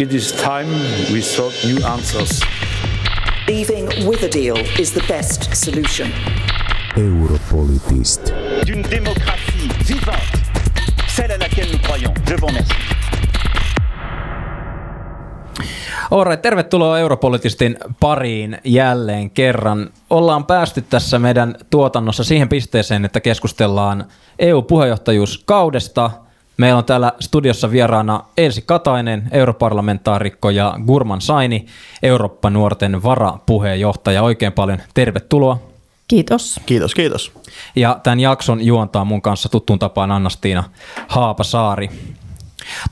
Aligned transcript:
It 0.00 0.12
is 0.14 0.32
time 0.32 0.68
we 1.12 1.20
sought 1.20 1.54
new 1.64 1.86
answers. 1.86 2.40
Leaving 3.48 3.86
with 4.08 4.22
a 4.22 4.28
deal 4.32 4.56
is 4.78 4.92
the 4.92 5.02
best 5.08 5.54
solution. 5.54 6.08
Europolitist. 6.96 8.32
D'une 8.66 8.82
démocratie 8.90 9.68
vivante, 9.88 10.40
celle 11.16 11.32
à 11.32 11.38
laquelle 11.38 11.72
nous 11.72 11.78
croyons. 11.82 12.14
Je 12.28 12.34
vous 12.40 12.46
remercie. 12.46 12.74
Alright, 16.10 16.42
tervetuloa 16.42 16.98
Europolitistin 16.98 17.76
pariin 18.00 18.58
jälleen 18.64 19.30
kerran. 19.30 19.90
Ollaan 20.10 20.46
päästy 20.46 20.82
tässä 20.82 21.18
meidän 21.18 21.54
tuotannossa 21.70 22.24
siihen 22.24 22.48
pisteeseen, 22.48 23.04
että 23.04 23.20
keskustellaan 23.20 24.04
EU-puheenjohtajuuskaudesta. 24.38 26.10
Meillä 26.56 26.78
on 26.78 26.84
täällä 26.84 27.12
studiossa 27.20 27.70
vieraana 27.70 28.24
Elsi 28.36 28.62
Katainen, 28.62 29.28
europarlamentaarikko 29.32 30.50
ja 30.50 30.74
Gurman 30.86 31.20
Saini, 31.20 31.66
Eurooppa-nuorten 32.02 33.02
varapuheenjohtaja. 33.02 34.22
Oikein 34.22 34.52
paljon 34.52 34.78
tervetuloa. 34.94 35.58
Kiitos. 36.08 36.60
Kiitos, 36.66 36.94
kiitos. 36.94 37.32
Ja 37.76 38.00
tämän 38.02 38.20
jakson 38.20 38.60
juontaa 38.62 39.04
mun 39.04 39.22
kanssa 39.22 39.48
tuttuun 39.48 39.78
tapaan 39.78 40.10
Annastiina 40.10 40.64
Haapasaari. 41.08 41.90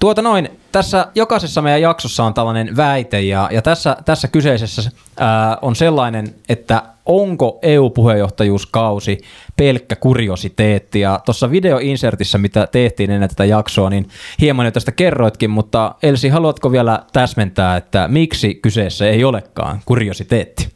Tuota 0.01 0.23
noin, 0.23 0.51
tässä 0.73 1.07
jokaisessa 1.15 1.63
meidän 1.63 1.81
jaksossa 1.81 2.25
on 2.25 2.35
tällainen 2.35 2.77
väite 2.77 3.21
ja, 3.21 3.49
ja 3.53 3.63
tässä, 3.63 3.97
tässä 4.05 4.29
kyseisessä 4.29 4.91
ää, 5.17 5.59
on 5.63 5.77
sellainen, 5.77 6.35
että 6.49 6.83
onko 7.07 7.59
EU-puheenjohtajuuskausi 7.63 9.19
pelkkä 9.59 9.97
kuriositeetti. 9.97 11.01
Ja 11.01 11.21
tuossa 11.25 11.51
videoinsertissä, 11.51 12.39
mitä 12.39 12.69
tehtiin 12.73 13.11
ennen 13.11 13.29
tätä 13.29 13.45
jaksoa, 13.45 13.91
niin 13.91 14.09
hieman 14.41 14.67
jo 14.67 14.71
tästä 14.71 14.93
kerroitkin, 14.93 15.51
mutta 15.51 15.95
Elsi, 16.03 16.29
haluatko 16.29 16.73
vielä 16.73 17.03
täsmentää, 17.13 17.77
että 17.77 18.09
miksi 18.09 18.55
kyseessä 18.55 19.09
ei 19.09 19.25
olekaan 19.25 19.81
kuriositeetti? 19.85 20.69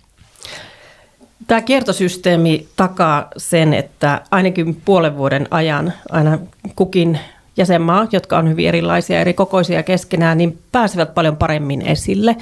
Tämä 1.47 1.61
kiertosysteemi 1.61 2.69
takaa 2.77 3.29
sen, 3.37 3.75
että 3.75 4.21
ainakin 4.31 4.81
puolen 4.84 5.17
vuoden 5.17 5.49
ajan 5.51 5.93
aina 6.11 6.39
kukin 6.77 7.19
jäsenmaa, 7.56 8.06
jotka 8.12 8.39
on 8.39 8.49
hyvin 8.49 8.69
erilaisia, 8.69 9.21
eri 9.21 9.34
kokoisia 9.34 9.83
keskenään, 9.83 10.39
niin 10.39 10.59
pääsevät 10.73 11.15
paljon 11.15 11.37
paremmin 11.37 11.83
esille. 11.83 12.37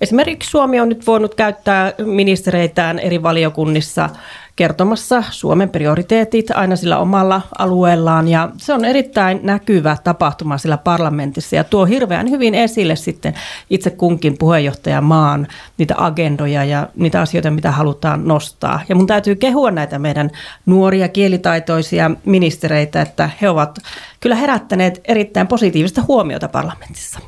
Esimerkiksi 0.00 0.50
Suomi 0.50 0.80
on 0.80 0.88
nyt 0.88 1.06
voinut 1.06 1.34
käyttää 1.34 1.92
ministereitään 2.04 2.98
eri 2.98 3.22
valiokunnissa 3.22 4.10
kertomassa 4.56 5.24
Suomen 5.30 5.70
prioriteetit 5.70 6.50
aina 6.50 6.76
sillä 6.76 6.98
omalla 6.98 7.42
alueellaan 7.58 8.28
ja 8.28 8.50
se 8.56 8.72
on 8.72 8.84
erittäin 8.84 9.40
näkyvä 9.42 9.96
tapahtuma 10.04 10.58
sillä 10.58 10.76
parlamentissa 10.78 11.56
ja 11.56 11.64
tuo 11.64 11.84
hirveän 11.86 12.30
hyvin 12.30 12.54
esille 12.54 12.96
sitten 12.96 13.34
itse 13.70 13.90
kunkin 13.90 14.38
puheenjohtajamaan 14.38 15.46
niitä 15.78 15.94
agendoja 15.98 16.64
ja 16.64 16.88
niitä 16.96 17.20
asioita, 17.20 17.50
mitä 17.50 17.70
halutaan 17.70 18.28
nostaa. 18.28 18.80
Ja 18.88 18.96
mun 18.96 19.06
täytyy 19.06 19.34
kehua 19.34 19.70
näitä 19.70 19.98
meidän 19.98 20.30
nuoria 20.66 21.08
kielitaitoisia 21.08 22.10
ministereitä, 22.24 23.02
että 23.02 23.30
he 23.42 23.48
ovat 23.48 23.78
kyllä 24.20 24.34
herättäneet 24.34 25.00
erittäin 25.04 25.46
positiivista 25.46 26.02
huomiota 26.08 26.48
parlamentissa. 26.48 27.20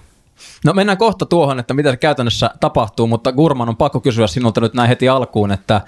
No 0.64 0.72
mennään 0.72 0.98
kohta 0.98 1.26
tuohon, 1.26 1.58
että 1.58 1.74
mitä 1.74 1.90
se 1.90 1.96
käytännössä 1.96 2.50
tapahtuu, 2.60 3.06
mutta 3.06 3.32
Gurman 3.32 3.68
on 3.68 3.76
pakko 3.76 4.00
kysyä 4.00 4.26
sinulta 4.26 4.60
nyt 4.60 4.74
näin 4.74 4.88
heti 4.88 5.08
alkuun, 5.08 5.52
että 5.52 5.80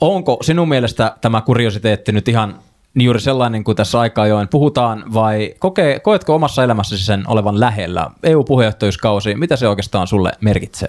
onko 0.00 0.38
sinun 0.42 0.68
mielestä 0.68 1.16
tämä 1.20 1.40
kuriositeetti 1.40 2.12
nyt 2.12 2.28
ihan 2.28 2.58
juuri 2.94 3.20
sellainen 3.20 3.64
kuin 3.64 3.76
tässä 3.76 4.00
aika 4.00 4.22
ajoin 4.22 4.48
puhutaan, 4.48 5.04
vai 5.14 5.54
koke, 5.58 6.00
koetko 6.02 6.34
omassa 6.34 6.64
elämässäsi 6.64 7.04
sen 7.04 7.24
olevan 7.26 7.60
lähellä? 7.60 8.10
EU-puheenjohtajuuskausi, 8.22 9.34
mitä 9.34 9.56
se 9.56 9.68
oikeastaan 9.68 10.06
sulle 10.06 10.32
merkitsee? 10.40 10.88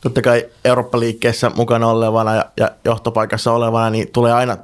Totta 0.00 0.22
kai 0.22 0.46
Eurooppa-liikkeessä 0.64 1.50
mukana 1.56 1.88
olevana 1.88 2.34
ja, 2.34 2.44
ja 2.56 2.70
johtopaikassa 2.84 3.52
olevana, 3.52 3.90
niin 3.90 4.08
tulee 4.12 4.32
aina 4.32 4.56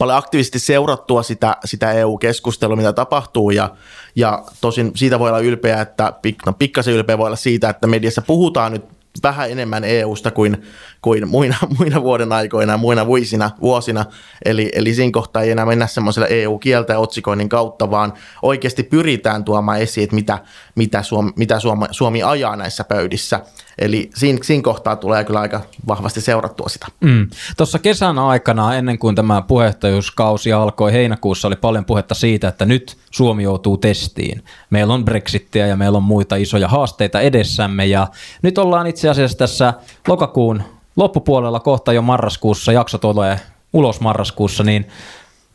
paljon 0.00 0.18
aktiivisesti 0.18 0.58
seurattua 0.58 1.22
sitä, 1.22 1.56
sitä 1.64 1.92
EU-keskustelua, 1.92 2.76
mitä 2.76 2.92
tapahtuu 2.92 3.50
ja, 3.50 3.70
ja 4.16 4.44
tosin 4.60 4.92
siitä 4.94 5.18
voi 5.18 5.28
olla 5.28 5.40
ylpeä, 5.40 5.80
että 5.80 6.12
no, 6.46 6.52
pikkasen 6.52 6.94
ylpeä 6.94 7.18
voi 7.18 7.26
olla 7.26 7.36
siitä, 7.36 7.68
että 7.68 7.86
mediassa 7.86 8.22
puhutaan 8.22 8.72
nyt 8.72 8.84
vähän 9.22 9.50
enemmän 9.50 9.84
EUsta 9.84 10.30
kuin, 10.30 10.62
kuin 11.02 11.28
muina, 11.28 11.56
muina 11.78 12.02
vuoden 12.02 12.32
aikoina 12.32 12.72
ja 12.72 12.76
muina 12.76 13.06
vuosina, 13.06 13.50
vuosina. 13.60 14.04
Eli, 14.44 14.70
eli 14.74 14.94
siinä 14.94 15.12
kohtaa 15.12 15.42
ei 15.42 15.50
enää 15.50 15.66
mennä 15.66 15.86
semmoisella 15.86 16.28
EU-kieltä 16.28 16.92
ja 16.92 16.98
otsikoinnin 16.98 17.48
kautta, 17.48 17.90
vaan 17.90 18.12
oikeasti 18.42 18.82
pyritään 18.82 19.44
tuomaan 19.44 19.80
esiin, 19.80 20.04
että 20.04 20.14
mitä, 20.14 20.38
mitä, 20.74 21.02
Suomi, 21.02 21.32
mitä 21.36 21.60
Suomi, 21.60 21.86
Suomi 21.90 22.22
ajaa 22.22 22.56
näissä 22.56 22.84
pöydissä. 22.84 23.40
Eli 23.80 24.10
siinä, 24.14 24.38
siinä 24.42 24.62
kohtaa 24.62 24.96
tulee 24.96 25.24
kyllä 25.24 25.40
aika 25.40 25.60
vahvasti 25.88 26.20
seurattua 26.20 26.68
sitä. 26.68 26.86
Mm. 27.00 27.28
Tuossa 27.56 27.78
kesän 27.78 28.18
aikana, 28.18 28.74
ennen 28.74 28.98
kuin 28.98 29.14
tämä 29.14 29.42
puheenjohtajuuskausi 29.42 30.52
alkoi 30.52 30.92
heinäkuussa, 30.92 31.48
oli 31.48 31.56
paljon 31.56 31.84
puhetta 31.84 32.14
siitä, 32.14 32.48
että 32.48 32.64
nyt 32.64 32.96
Suomi 33.10 33.42
joutuu 33.42 33.76
testiin. 33.76 34.44
Meillä 34.70 34.94
on 34.94 35.04
Brexittiä 35.04 35.66
ja 35.66 35.76
meillä 35.76 35.96
on 35.96 36.02
muita 36.02 36.36
isoja 36.36 36.68
haasteita 36.68 37.20
edessämme 37.20 37.86
ja 37.86 38.06
nyt 38.42 38.58
ollaan 38.58 38.86
itse 38.86 39.08
asiassa 39.08 39.38
tässä 39.38 39.74
lokakuun 40.08 40.62
loppupuolella 40.96 41.60
kohta 41.60 41.92
jo 41.92 42.02
marraskuussa, 42.02 42.72
jakso 42.72 42.98
tulee 42.98 43.40
ulos 43.72 44.00
marraskuussa, 44.00 44.64
niin 44.64 44.88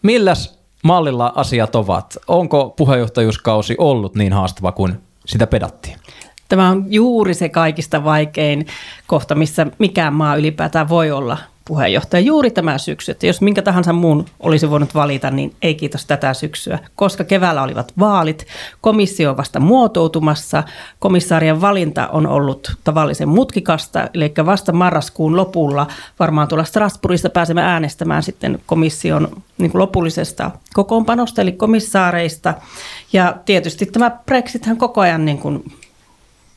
milläs 0.02 0.60
mallilla 0.84 1.34
asiat 1.36 1.76
ovat? 1.76 2.18
Onko 2.28 2.70
puheenjohtajuuskausi 2.78 3.76
ollut 3.78 4.16
niin 4.16 4.34
haastava 4.34 4.72
kuin 4.72 5.02
sitä 5.26 5.48
pedattiin? 5.48 6.00
Tämä 6.50 6.70
on 6.70 6.86
juuri 6.88 7.34
se 7.34 7.50
kaikista 7.50 8.04
vaikein 8.04 8.68
kohta, 9.08 9.36
missä 9.36 9.68
mikään 9.80 10.14
maa 10.14 10.36
ylipäätään 10.36 10.90
voi 10.90 11.12
olla 11.12 11.38
puheenjohtaja 11.68 12.22
juuri 12.22 12.52
tämä 12.52 12.78
syksy. 12.78 13.12
Että 13.12 13.28
jos 13.28 13.42
minkä 13.42 13.62
tahansa 13.62 13.94
muun 13.94 14.26
olisi 14.40 14.70
voinut 14.70 14.96
valita, 14.96 15.32
niin 15.32 15.56
ei 15.62 15.76
kiitos 15.76 16.06
tätä 16.06 16.34
syksyä, 16.34 16.80
koska 16.96 17.24
keväällä 17.24 17.64
olivat 17.64 17.94
vaalit, 18.00 18.46
komissio 18.82 19.30
on 19.30 19.38
vasta 19.38 19.60
muotoutumassa, 19.60 20.64
komissaarien 21.00 21.62
valinta 21.62 22.08
on 22.08 22.28
ollut 22.28 22.72
tavallisen 22.84 23.30
mutkikasta, 23.30 24.10
eli 24.14 24.34
vasta 24.46 24.72
marraskuun 24.72 25.38
lopulla 25.38 25.88
varmaan 26.20 26.48
tuolla 26.48 26.64
Strasbourgissa 26.64 27.30
pääsemme 27.30 27.62
äänestämään 27.62 28.24
sitten 28.24 28.60
komission 28.66 29.42
niin 29.58 29.72
kuin 29.72 29.80
lopullisesta 29.80 30.52
kokoonpanosta, 30.74 31.42
eli 31.42 31.52
komissaareista. 31.52 32.54
Ja 33.14 33.36
tietysti 33.46 33.86
tämä 33.86 34.12
Brexithän 34.26 34.78
koko 34.78 35.02
ajan 35.02 35.26
niin 35.26 35.38
kuin 35.38 35.64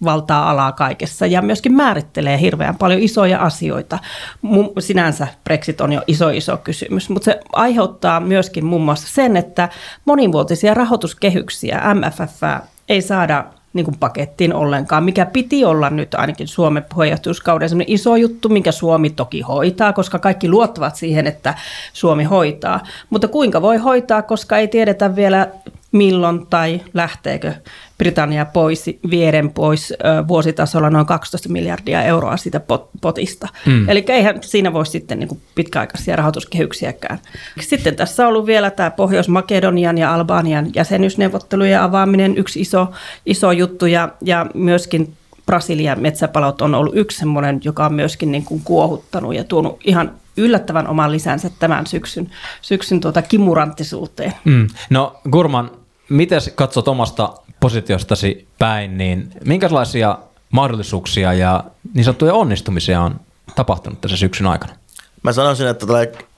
valtaa 0.04 0.50
alaa 0.50 0.72
kaikessa 0.72 1.26
ja 1.26 1.42
myöskin 1.42 1.75
määrittelee 1.75 2.41
hirveän 2.41 2.76
paljon 2.76 3.00
isoja 3.00 3.38
asioita. 3.38 3.98
Sinänsä 4.78 5.26
Brexit 5.44 5.81
on 5.81 5.92
jo 5.92 6.03
iso 6.06 6.28
iso 6.28 6.56
kysymys, 6.56 7.10
mutta 7.10 7.25
se 7.25 7.41
aiheuttaa 7.53 8.20
myöskin 8.20 8.64
muun 8.64 8.82
muassa 8.82 9.08
sen, 9.14 9.37
että 9.37 9.69
monivuotisia 10.04 10.75
rahoituskehyksiä 10.75 11.82
MFF 11.94 12.42
ei 12.88 13.03
saada 13.03 13.44
niin 13.72 13.84
kuin 13.84 13.98
pakettiin 13.98 14.54
ollenkaan, 14.54 15.04
mikä 15.04 15.26
piti 15.26 15.64
olla 15.64 15.91
nyt 15.91 16.14
ainakin 16.14 16.48
Suomen 16.48 16.84
puheenjohtajuuskauden 16.94 17.84
iso 17.87 18.16
juttu, 18.16 18.48
minkä 18.48 18.72
Suomi 18.72 19.10
toki 19.10 19.41
hoitaa, 19.41 19.92
koska 19.92 20.19
kaikki 20.19 20.48
luottavat 20.48 20.97
siihen, 20.97 21.26
että 21.26 21.54
Suomi 21.92 22.25
hoitaa. 22.25 22.81
Mutta 23.10 23.28
kuinka 23.28 23.62
voi 23.62 23.76
hoitaa, 23.76 24.22
koska 24.22 24.58
ei 24.58 24.69
tiedetä 24.69 25.16
vielä 25.16 25.48
milloin 25.93 26.47
tai 26.47 26.81
lähteekö 26.94 27.54
Britannia 27.99 28.44
pois, 28.44 28.91
vieden 29.10 29.50
pois 29.50 29.94
vuositasolla 30.28 30.91
noin 30.91 31.06
12 31.06 31.49
miljardia 31.49 32.03
euroa 32.03 32.37
siitä 32.37 32.60
potista. 33.00 33.49
Mm. 33.66 33.88
Eli 33.88 34.04
eihän 34.09 34.38
siinä 34.43 34.72
voi 34.72 34.87
sitten 34.87 35.19
niin 35.19 35.28
kuin 35.28 35.41
pitkäaikaisia 35.54 36.16
rahoituskehyksiäkään. 36.16 37.19
Sitten 37.60 37.97
tässä 37.97 38.22
on 38.22 38.28
ollut 38.28 38.47
vielä 38.47 38.71
tämä 38.71 38.91
Pohjois-Makedonian 38.91 39.99
ja 39.99 40.15
Albanian 40.15 40.71
jäsenyysneuvottelujen 40.75 41.81
avaaminen, 41.81 42.38
yksi 42.38 42.60
iso, 42.60 42.88
iso 43.26 43.53
juttu 43.53 43.87
ja, 43.87 44.09
ja 44.20 44.47
myöskin 44.55 45.15
Brasilian 45.46 46.00
metsäpalot 46.00 46.62
on 46.62 46.75
ollut 46.75 46.96
yksi 46.96 47.19
semmoinen, 47.19 47.61
joka 47.64 47.87
on 47.87 47.94
myöskin 47.94 48.32
niin 48.32 48.44
kuin 48.44 48.61
kuohuttanut 48.64 49.35
ja 49.35 49.44
tuonut 49.44 49.81
ihan 49.85 50.12
yllättävän 50.38 50.88
oman 50.88 51.12
lisänsä 51.12 51.50
tämän 51.58 51.87
syksyn, 51.87 52.31
syksyn 52.62 53.00
tuota 53.00 53.23
kimuranttisuuteen. 53.23 54.35
Mm. 54.44 54.67
No 54.90 55.20
Gurman, 55.31 55.70
miten 56.08 56.40
katsot 56.55 56.88
omasta 56.88 57.35
positiostasi 57.61 58.49
päin, 58.58 58.99
niin 58.99 59.31
minkälaisia 59.44 60.19
mahdollisuuksia 60.50 61.32
ja 61.32 61.64
niin 61.94 62.05
sanottuja 62.05 62.35
onnistumisia 62.35 63.02
on 63.02 63.20
tapahtunut 63.55 64.00
tässä 64.00 64.17
syksyn 64.17 64.46
aikana? 64.46 64.73
Mä 65.23 65.32
sanoisin, 65.32 65.67
että 65.67 65.87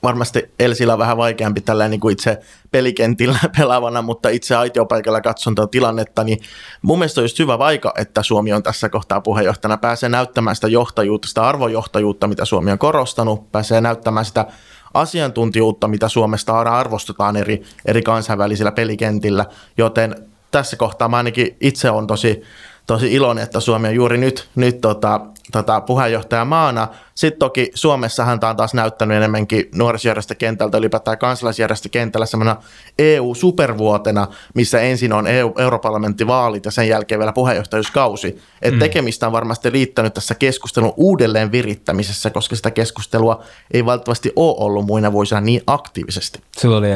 varmasti 0.02 0.50
Elsillä 0.58 0.98
vähän 0.98 1.16
vaikeampi 1.16 1.60
tällä 1.60 1.88
niin 1.88 2.00
kuin 2.00 2.12
itse 2.12 2.40
pelikentillä 2.70 3.38
pelaavana, 3.58 4.02
mutta 4.02 4.28
itse 4.28 4.56
aitiopaikalla 4.56 5.20
katson 5.20 5.54
tuota 5.54 5.70
tilannetta, 5.70 6.24
niin 6.24 6.38
mun 6.82 6.98
mielestä 6.98 7.20
on 7.20 7.24
just 7.24 7.38
hyvä 7.38 7.58
vaika, 7.58 7.92
että 7.98 8.22
Suomi 8.22 8.52
on 8.52 8.62
tässä 8.62 8.88
kohtaa 8.88 9.20
puheenjohtajana, 9.20 9.76
pääsee 9.76 10.08
näyttämään 10.08 10.56
sitä 10.56 10.68
johtajuutta, 10.68 11.28
sitä 11.28 11.48
arvojohtajuutta, 11.48 12.28
mitä 12.28 12.44
Suomi 12.44 12.72
on 12.72 12.78
korostanut, 12.78 13.52
pääsee 13.52 13.80
näyttämään 13.80 14.24
sitä 14.26 14.46
asiantuntijuutta, 14.94 15.88
mitä 15.88 16.08
Suomesta 16.08 16.60
arvostetaan 16.60 17.36
eri, 17.36 17.62
eri 17.84 18.02
kansainvälisillä 18.02 18.72
pelikentillä, 18.72 19.46
joten 19.78 20.30
tässä 20.50 20.76
kohtaa 20.76 21.08
mä 21.08 21.16
ainakin 21.16 21.56
itse 21.60 21.90
on 21.90 22.06
tosi, 22.06 22.42
tosi 22.86 23.12
iloinen, 23.12 23.44
että 23.44 23.60
Suomi 23.60 23.88
on 23.88 23.94
juuri 23.94 24.18
nyt, 24.18 24.48
nyt 24.54 24.80
tota, 24.80 25.20
tota, 25.50 25.80
puheenjohtajamaana. 25.80 26.88
Sitten 27.14 27.38
toki 27.38 27.70
Suomessahan 27.74 28.40
tämä 28.40 28.50
on 28.50 28.56
taas 28.56 28.74
näyttänyt 28.74 29.16
enemmänkin 29.16 29.68
nuorisojärjestökentältä, 29.74 30.78
ylipäätään 30.78 31.18
kansalaisjärjestökentällä 31.18 32.26
semmoinen 32.26 32.56
EU-supervuotena, 32.98 34.26
missä 34.54 34.80
ensin 34.80 35.12
on 35.12 35.26
EU, 35.26 35.54
europarlamenttivaalit 35.58 36.64
ja 36.64 36.70
sen 36.70 36.88
jälkeen 36.88 37.18
vielä 37.18 37.32
puheenjohtajuuskausi. 37.32 38.42
Et 38.62 38.74
mm. 38.74 38.78
tekemistä 38.78 39.26
on 39.26 39.32
varmasti 39.32 39.72
liittänyt 39.72 40.14
tässä 40.14 40.34
keskustelun 40.34 40.94
uudelleen 40.96 41.52
virittämisessä, 41.52 42.30
koska 42.30 42.56
sitä 42.56 42.70
keskustelua 42.70 43.42
ei 43.70 43.84
valitettavasti 43.84 44.32
ole 44.36 44.56
ollut 44.58 44.86
muina 44.86 45.12
vuosina 45.12 45.40
niin 45.40 45.62
aktiivisesti. 45.66 46.40
Sulla 46.58 46.76
oli 46.76 46.88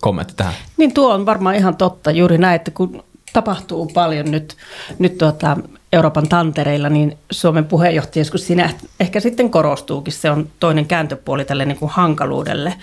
kommentti 0.00 0.34
tähän. 0.36 0.54
Niin 0.76 0.94
tuo 0.94 1.14
on 1.14 1.26
varmaan 1.26 1.54
ihan 1.54 1.76
totta 1.76 2.10
juuri 2.10 2.38
näin, 2.38 2.56
että 2.56 2.70
kun 2.70 3.04
tapahtuu 3.32 3.86
paljon 3.94 4.30
nyt, 4.30 4.56
nyt 4.98 5.18
tuota 5.18 5.56
Euroopan 5.92 6.28
tantereilla, 6.28 6.88
niin 6.88 7.18
Suomen 7.30 7.64
puheenjohtajuus 7.64 8.30
siinä 8.36 8.70
ehkä 9.00 9.20
sitten 9.20 9.50
korostuukin. 9.50 10.12
Se 10.12 10.30
on 10.30 10.48
toinen 10.60 10.86
kääntöpuoli 10.86 11.44
tälle 11.44 11.64
niin 11.64 11.78
kuin 11.78 11.90
hankaluudelle. 11.90 12.74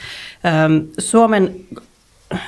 Suomen 1.00 1.56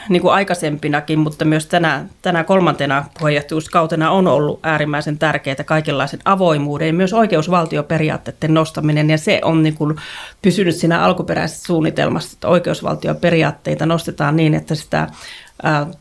niin 0.10 0.22
kuin 0.22 0.34
aikaisempinakin, 0.34 1.20
mutta 1.20 1.46
myös 1.46 1.66
tänä, 1.66 2.06
tänä 2.22 2.44
kolmantena 2.44 3.06
puheenjohtajuuskautena 3.20 4.12
on 4.12 4.28
ollut 4.28 4.60
äärimmäisen 4.64 5.18
tärkeää 5.18 5.64
kaikenlaisen 5.66 6.20
avoimuuden 6.26 6.88
ja 6.88 6.94
myös 6.94 7.14
oikeusvaltioperiaatteiden 7.14 8.54
nostaminen. 8.54 9.10
Ja 9.10 9.18
se 9.18 9.42
on 9.44 9.64
niin 9.64 9.76
kuin 9.76 9.96
pysynyt 10.42 10.76
siinä 10.76 11.04
alkuperäisessä 11.04 11.64
suunnitelmassa, 11.64 12.34
että 12.34 12.48
oikeusvaltioperiaatteita 12.48 13.86
nostetaan 13.86 14.36
niin, 14.36 14.54
että 14.54 14.76
sitä 14.76 15.08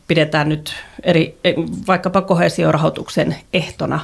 pidetään 0.07 0.49
nyt 0.49 0.73
eri, 1.03 1.37
e, 1.43 1.53
vaikkapa 1.87 2.21
kohesiorahoituksen 2.21 3.35
ehtona. 3.53 3.99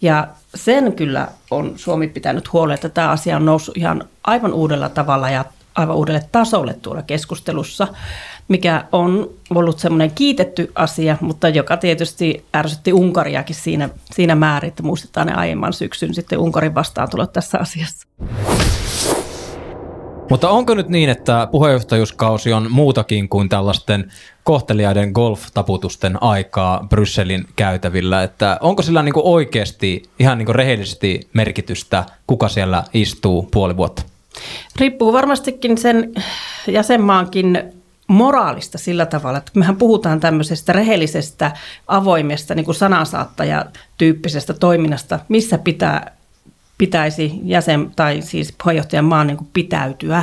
Ja 0.00 0.28
sen 0.54 0.92
kyllä 0.92 1.28
on 1.50 1.72
Suomi 1.76 2.08
pitänyt 2.08 2.52
huolta, 2.52 2.74
että 2.74 2.88
tämä 2.88 3.10
asia 3.10 3.36
on 3.36 3.44
noussut 3.44 3.76
ihan 3.76 4.04
aivan 4.24 4.52
uudella 4.52 4.88
tavalla 4.88 5.30
ja 5.30 5.44
aivan 5.74 5.96
uudelle 5.96 6.22
tasolle 6.32 6.74
tuolla 6.82 7.02
keskustelussa, 7.02 7.88
mikä 8.48 8.84
on 8.92 9.30
ollut 9.54 9.78
semmoinen 9.78 10.10
kiitetty 10.10 10.72
asia, 10.74 11.16
mutta 11.20 11.48
joka 11.48 11.76
tietysti 11.76 12.44
ärsytti 12.56 12.92
Unkariakin 12.92 13.56
siinä, 13.56 13.88
siinä 14.12 14.34
määrin, 14.34 14.68
että 14.68 14.82
muistetaan 14.82 15.26
ne 15.26 15.34
aiemman 15.34 15.72
syksyn 15.72 16.14
sitten 16.14 16.38
Unkarin 16.38 16.74
vastaantulot 16.74 17.32
tässä 17.32 17.58
asiassa. 17.58 18.06
Mutta 20.30 20.50
onko 20.50 20.74
nyt 20.74 20.88
niin, 20.88 21.10
että 21.10 21.48
puheenjohtajuuskausi 21.50 22.52
on 22.52 22.66
muutakin 22.70 23.28
kuin 23.28 23.48
tällaisten 23.48 24.12
kohteliaiden 24.44 25.10
golf-taputusten 25.12 26.22
aikaa 26.22 26.86
Brysselin 26.88 27.44
käytävillä? 27.56 28.22
Että 28.22 28.58
onko 28.60 28.82
sillä 28.82 29.02
niin 29.02 29.12
kuin 29.12 29.26
oikeasti 29.26 30.02
ihan 30.18 30.38
niin 30.38 30.46
kuin 30.46 30.56
rehellisesti 30.56 31.20
merkitystä, 31.32 32.04
kuka 32.26 32.48
siellä 32.48 32.84
istuu 32.94 33.48
puoli 33.52 33.76
vuotta? 33.76 34.02
Riippuu 34.80 35.12
varmastikin 35.12 35.78
sen 35.78 36.12
jäsenmaankin 36.66 37.62
moraalista 38.06 38.78
sillä 38.78 39.06
tavalla, 39.06 39.38
että 39.38 39.52
mehän 39.54 39.76
puhutaan 39.76 40.20
tämmöisestä 40.20 40.72
rehellisestä, 40.72 41.52
avoimesta 41.86 42.54
niin 42.54 42.64
kuin 42.64 42.74
sanansaattaja-tyyppisestä 42.74 44.54
toiminnasta, 44.54 45.20
missä 45.28 45.58
pitää 45.58 46.16
pitäisi 46.82 47.40
jäsen 47.44 47.90
tai 47.96 48.22
siis 48.22 48.54
puheenjohtajan 48.62 49.04
maan 49.04 49.26
niin 49.26 49.38
pitäytyä. 49.52 50.22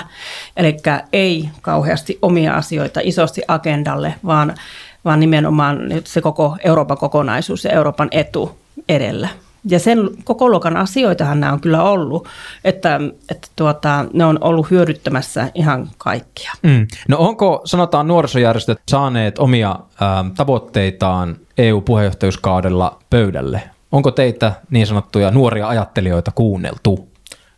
Eli 0.58 0.78
ei 1.14 1.50
kauheasti 1.62 2.20
omia 2.22 2.56
asioita 2.56 3.00
isosti 3.04 3.42
agendalle, 3.48 4.16
vaan, 4.26 4.56
vaan 5.06 5.20
nimenomaan 5.20 5.80
se 6.04 6.22
koko 6.22 6.58
Euroopan 6.64 6.98
kokonaisuus 6.98 7.64
ja 7.64 7.72
Euroopan 7.72 8.08
etu 8.12 8.58
edellä. 8.90 9.28
Ja 9.66 9.80
sen 9.80 10.10
koko 10.24 10.50
luokan 10.50 10.78
asioitahan 10.78 11.40
nämä 11.40 11.54
on 11.54 11.62
kyllä 11.62 11.84
ollut, 11.84 12.28
että, 12.64 13.00
että 13.32 13.48
tuota, 13.56 14.06
ne 14.14 14.26
on 14.26 14.38
ollut 14.42 14.72
hyödyttämässä 14.72 15.52
ihan 15.54 15.90
kaikkia. 15.98 16.52
Mm. 16.64 16.88
No 17.08 17.18
onko, 17.18 17.62
sanotaan 17.66 18.08
nuorisojärjestöt 18.08 18.80
saaneet 18.92 19.40
omia 19.40 19.70
ä, 19.70 19.76
tavoitteitaan 20.38 21.36
EU-puheenjohtajuuskaudella 21.58 22.98
pöydälle? 23.10 23.62
Onko 23.92 24.12
teitä 24.12 24.54
niin 24.70 24.88
sanottuja 24.88 25.32
nuoria 25.32 25.68
ajattelijoita 25.68 26.32
kuunneltu? 26.36 27.10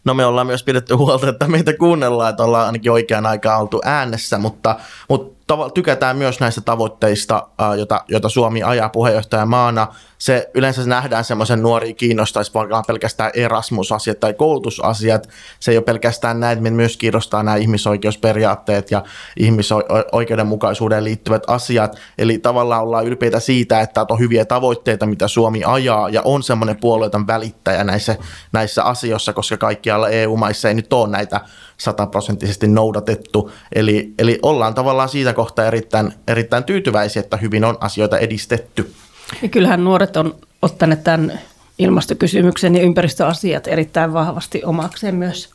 No 0.06 0.14
me 0.14 0.26
ollaan 0.26 0.48
myös 0.48 0.64
pidetty 0.64 0.94
huolta, 0.96 1.30
että 1.30 1.48
meitä 1.48 1.78
kuunnellaan, 1.78 2.30
että 2.30 2.44
ollaan 2.44 2.66
ainakin 2.66 2.92
oikeaan 2.92 3.26
aikaan 3.26 3.62
oltu 3.62 3.82
äänessä, 3.86 4.38
mutta, 4.38 4.76
mutta 5.10 5.41
tykätään 5.74 6.18
myös 6.18 6.40
näistä 6.40 6.62
tavoitteista, 6.62 7.48
joita, 7.78 8.02
joita 8.08 8.30
Suomi 8.30 8.64
ajaa 8.64 8.90
puheenjohtajamaana 8.90 9.88
se 10.22 10.50
yleensä 10.54 10.86
nähdään 10.86 11.24
semmoisen 11.24 11.62
nuori 11.62 11.94
kiinnostaisi 11.94 12.54
vaikka 12.54 12.84
pelkästään 12.88 13.32
Erasmus-asiat 13.34 14.20
tai 14.20 14.34
koulutusasiat. 14.34 15.30
Se 15.60 15.72
ei 15.72 15.78
ole 15.78 15.84
pelkästään 15.84 16.40
näin, 16.40 16.58
että 16.58 16.72
myös 16.72 16.98
kiinnostaa 16.98 17.44
nämä 17.44 17.58
ihmisoikeusperiaatteet 17.58 18.92
ja 18.92 19.04
ihmisoikeudenmukaisuuteen 19.38 21.04
liittyvät 21.04 21.44
asiat. 21.48 21.96
Eli 22.18 22.38
tavallaan 22.38 22.84
ollaan 22.84 23.06
ylpeitä 23.06 23.40
siitä, 23.40 23.82
että 23.82 24.06
on 24.10 24.20
hyviä 24.20 24.46
tavoitteita, 24.46 25.06
mitä 25.06 25.28
Suomi 25.28 25.64
ajaa 25.66 26.10
ja 26.10 26.22
on 26.26 26.44
semmoinen 26.44 26.78
puolueeton 26.78 27.28
välittäjä 27.28 27.84
näissä, 27.84 28.16
näissä 28.52 28.84
asioissa, 28.84 29.34
koska 29.34 29.58
kaikkialla 29.58 30.10
EU-maissa 30.10 30.68
ei 30.68 30.76
nyt 30.76 30.94
ole 30.94 31.10
näitä 31.10 31.42
sataprosenttisesti 31.84 32.68
noudatettu. 32.68 33.52
Eli, 33.74 34.14
eli 34.20 34.40
ollaan 34.42 34.74
tavallaan 34.74 35.10
siitä 35.10 35.34
kohtaa 35.34 35.66
erittäin, 35.66 36.14
erittäin 36.28 36.64
tyytyväisiä, 36.64 37.20
että 37.20 37.38
hyvin 37.38 37.64
on 37.66 37.78
asioita 37.80 38.18
edistetty. 38.18 38.94
Ja 39.42 39.50
kyllähän 39.50 39.84
nuoret 39.84 40.18
on 40.18 40.36
ottaneet 40.62 41.04
tämän 41.04 41.40
ilmastokysymyksen 41.80 42.76
ja 42.76 42.82
ympäristöasiat 42.82 43.68
erittäin 43.68 44.14
vahvasti 44.14 44.64
omakseen 44.64 45.16
myös. 45.16 45.50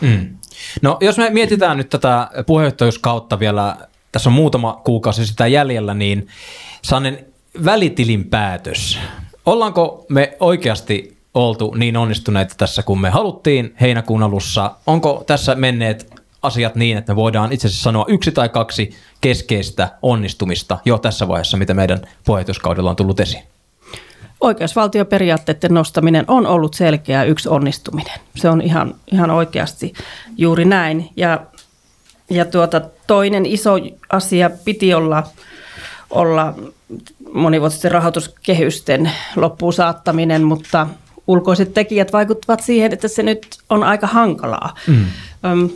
Mm. 0.00 0.36
No 0.82 0.96
jos 1.00 1.18
me 1.18 1.30
mietitään 1.30 1.76
nyt 1.76 1.90
tätä 1.90 2.30
puheenjohtajuuskautta 2.46 3.38
vielä, 3.38 3.76
tässä 4.12 4.28
on 4.28 4.34
muutama 4.34 4.80
kuukausi 4.84 5.26
sitä 5.26 5.46
jäljellä, 5.46 5.94
niin 5.94 6.28
Sannen 6.82 7.26
välitilin 7.64 8.24
päätös. 8.24 8.98
Ollaanko 9.46 10.06
me 10.08 10.36
oikeasti 10.40 11.17
oltu 11.34 11.74
niin 11.74 11.96
onnistuneita 11.96 12.54
tässä 12.58 12.82
kuin 12.82 13.00
me 13.00 13.10
haluttiin 13.10 13.74
heinäkuun 13.80 14.22
alussa? 14.22 14.70
Onko 14.86 15.24
tässä 15.26 15.54
menneet 15.54 16.12
asiat 16.42 16.74
niin, 16.74 16.98
että 16.98 17.12
me 17.12 17.16
voidaan 17.16 17.52
itse 17.52 17.68
asiassa 17.68 17.82
sanoa 17.82 18.04
yksi 18.08 18.32
tai 18.32 18.48
kaksi 18.48 18.90
keskeistä 19.20 19.88
onnistumista 20.02 20.78
jo 20.84 20.98
tässä 20.98 21.28
vaiheessa, 21.28 21.56
mitä 21.56 21.74
meidän 21.74 22.00
puheenjohtajuuskaudella 22.24 22.90
on 22.90 22.96
tullut 22.96 23.20
esiin? 23.20 23.42
Oikeusvaltioperiaatteiden 24.40 25.74
nostaminen 25.74 26.24
on 26.28 26.46
ollut 26.46 26.74
selkeä 26.74 27.24
yksi 27.24 27.48
onnistuminen. 27.48 28.20
Se 28.36 28.48
on 28.48 28.62
ihan, 28.62 28.94
ihan 29.12 29.30
oikeasti 29.30 29.92
juuri 30.36 30.64
näin. 30.64 31.10
Ja, 31.16 31.40
ja 32.30 32.44
tuota, 32.44 32.80
toinen 33.06 33.46
iso 33.46 33.72
asia 34.10 34.50
piti 34.64 34.94
olla, 34.94 35.22
olla 36.10 36.54
monivuotisten 37.32 37.90
rahoituskehysten 37.90 39.12
loppuun 39.36 39.72
saattaminen, 39.72 40.42
mutta 40.42 40.86
ulkoiset 41.28 41.74
tekijät 41.74 42.12
vaikuttavat 42.12 42.60
siihen, 42.60 42.92
että 42.92 43.08
se 43.08 43.22
nyt 43.22 43.46
on 43.70 43.84
aika 43.84 44.06
hankalaa. 44.06 44.74
Mm. 44.86 45.70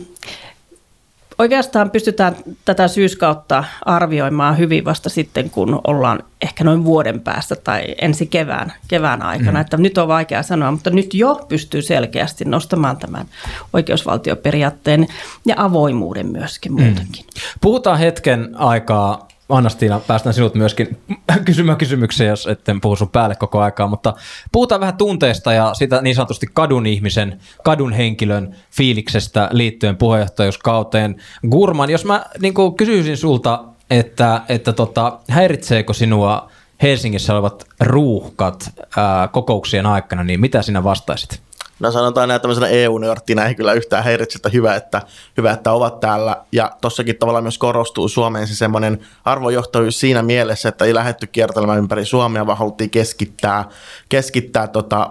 Oikeastaan 1.39 1.91
pystytään 1.91 2.35
tätä 2.65 2.87
syyskautta 2.87 3.63
arvioimaan 3.85 4.57
hyvin 4.57 4.85
vasta 4.85 5.09
sitten, 5.09 5.49
kun 5.49 5.81
ollaan 5.87 6.23
ehkä 6.41 6.63
noin 6.63 6.83
vuoden 6.83 7.19
päästä 7.19 7.55
tai 7.55 7.95
ensi 8.01 8.25
kevään, 8.25 8.73
kevään 8.87 9.21
aikana. 9.21 9.51
Mm. 9.51 9.61
Että 9.61 9.77
nyt 9.77 9.97
on 9.97 10.07
vaikea 10.07 10.43
sanoa, 10.43 10.71
mutta 10.71 10.89
nyt 10.89 11.13
jo 11.13 11.45
pystyy 11.49 11.81
selkeästi 11.81 12.45
nostamaan 12.45 12.97
tämän 12.97 13.25
oikeusvaltioperiaatteen 13.73 15.07
ja 15.45 15.55
avoimuuden 15.57 16.31
myöskin 16.31 16.71
muutenkin. 16.73 17.25
Mm. 17.25 17.41
Puhutaan 17.61 17.99
hetken 17.99 18.49
aikaa 18.55 19.27
Anna-Stiina, 19.49 19.99
päästään 19.99 20.33
sinut 20.33 20.55
myöskin 20.55 20.97
kysymään 21.45 21.77
kysymyksiä, 21.77 22.27
jos 22.27 22.47
etten 22.47 22.81
puhu 22.81 22.95
sun 22.95 23.09
päälle 23.09 23.35
koko 23.35 23.59
aikaa, 23.59 23.87
mutta 23.87 24.13
puhutaan 24.51 24.81
vähän 24.81 24.97
tunteesta 24.97 25.53
ja 25.53 25.73
sitä 25.73 26.01
niin 26.01 26.15
sanotusti 26.15 26.47
kadun 26.53 26.85
ihmisen, 26.85 27.39
kadun 27.63 27.93
henkilön 27.93 28.55
fiiliksestä 28.71 29.49
liittyen 29.51 29.97
puheenjohtajuuskauteen. 29.97 31.15
Gurman, 31.49 31.89
jos 31.89 32.05
mä 32.05 32.25
niin 32.41 32.53
kysyisin 32.77 33.17
sulta, 33.17 33.63
että, 33.89 34.41
että 34.49 34.73
tota, 34.73 35.19
häiritseekö 35.29 35.93
sinua 35.93 36.51
Helsingissä 36.81 37.33
olevat 37.33 37.65
ruuhkat 37.79 38.73
ää, 38.97 39.27
kokouksien 39.27 39.85
aikana, 39.85 40.23
niin 40.23 40.39
mitä 40.39 40.61
sinä 40.61 40.83
vastaisit? 40.83 41.41
No 41.79 41.91
sanotaan 41.91 42.27
näin, 42.27 42.41
tämmöisenä 42.41 42.67
EU-nörttinä 42.67 43.45
ei 43.45 43.55
kyllä 43.55 43.73
yhtään 43.73 44.03
häiritse, 44.03 44.37
että 44.37 44.49
hyvä, 44.49 44.75
että, 44.75 45.01
hyvä, 45.37 45.51
että 45.51 45.71
ovat 45.71 45.99
täällä. 45.99 46.35
Ja 46.51 46.71
tossakin 46.81 47.17
tavallaan 47.17 47.43
myös 47.43 47.57
korostuu 47.57 48.07
Suomeen 48.07 48.47
se 48.47 48.55
semmoinen 48.55 48.99
arvojohtajuus 49.25 49.99
siinä 49.99 50.21
mielessä, 50.21 50.69
että 50.69 50.85
ei 50.85 50.93
lähetty 50.93 51.27
kiertelemään 51.27 51.79
ympäri 51.79 52.05
Suomea, 52.05 52.47
vaan 52.47 52.57
haluttiin 52.57 52.89
keskittää, 52.89 53.69
keskittää 54.09 54.67
tota, 54.67 55.09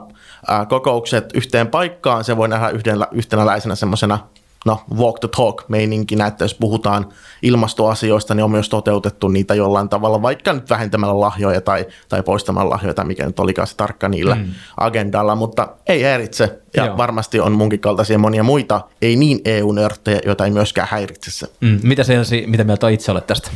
kokoukset 0.68 1.24
yhteen 1.34 1.68
paikkaan. 1.68 2.24
Se 2.24 2.36
voi 2.36 2.48
nähdä 2.48 2.68
yhdenlä, 2.68 3.06
yhtenäläisenä 3.12 3.74
semmoisena 3.74 4.18
no, 4.64 4.80
walk 4.96 5.20
the 5.20 5.28
talk 5.36 5.68
meininkinä, 5.68 6.26
että 6.26 6.44
jos 6.44 6.54
puhutaan 6.54 7.08
ilmastoasioista, 7.42 8.34
niin 8.34 8.44
on 8.44 8.50
myös 8.50 8.68
toteutettu 8.68 9.28
niitä 9.28 9.54
jollain 9.54 9.88
tavalla, 9.88 10.22
vaikka 10.22 10.52
nyt 10.52 10.70
vähentämällä 10.70 11.20
lahjoja 11.20 11.60
tai, 11.60 11.86
tai 12.08 12.22
poistamalla 12.22 12.70
lahjoja, 12.70 12.94
tai 12.94 13.04
mikä 13.04 13.26
nyt 13.26 13.40
olikaan 13.40 13.68
se 13.68 13.76
tarkka 13.76 14.08
niillä 14.08 14.34
mm. 14.34 14.44
agendalla, 14.76 15.34
mutta 15.34 15.68
ei 15.86 16.02
häiritse. 16.02 16.58
Ja 16.76 16.86
Joo. 16.86 16.96
varmasti 16.96 17.40
on 17.40 17.52
munkin 17.52 17.80
kaltaisia 17.80 18.18
monia 18.18 18.42
muita, 18.42 18.80
ei 19.02 19.16
niin 19.16 19.40
EU-nörttejä, 19.44 20.20
joita 20.26 20.44
ei 20.44 20.50
myöskään 20.50 20.88
häiritse 20.90 21.30
se. 21.30 21.46
Mm. 21.60 21.80
Mitä, 21.82 22.04
Selsi, 22.04 22.44
mitä 22.46 22.64
mieltä 22.64 22.88
itse 22.88 23.12
olet 23.12 23.26
tästä? 23.26 23.50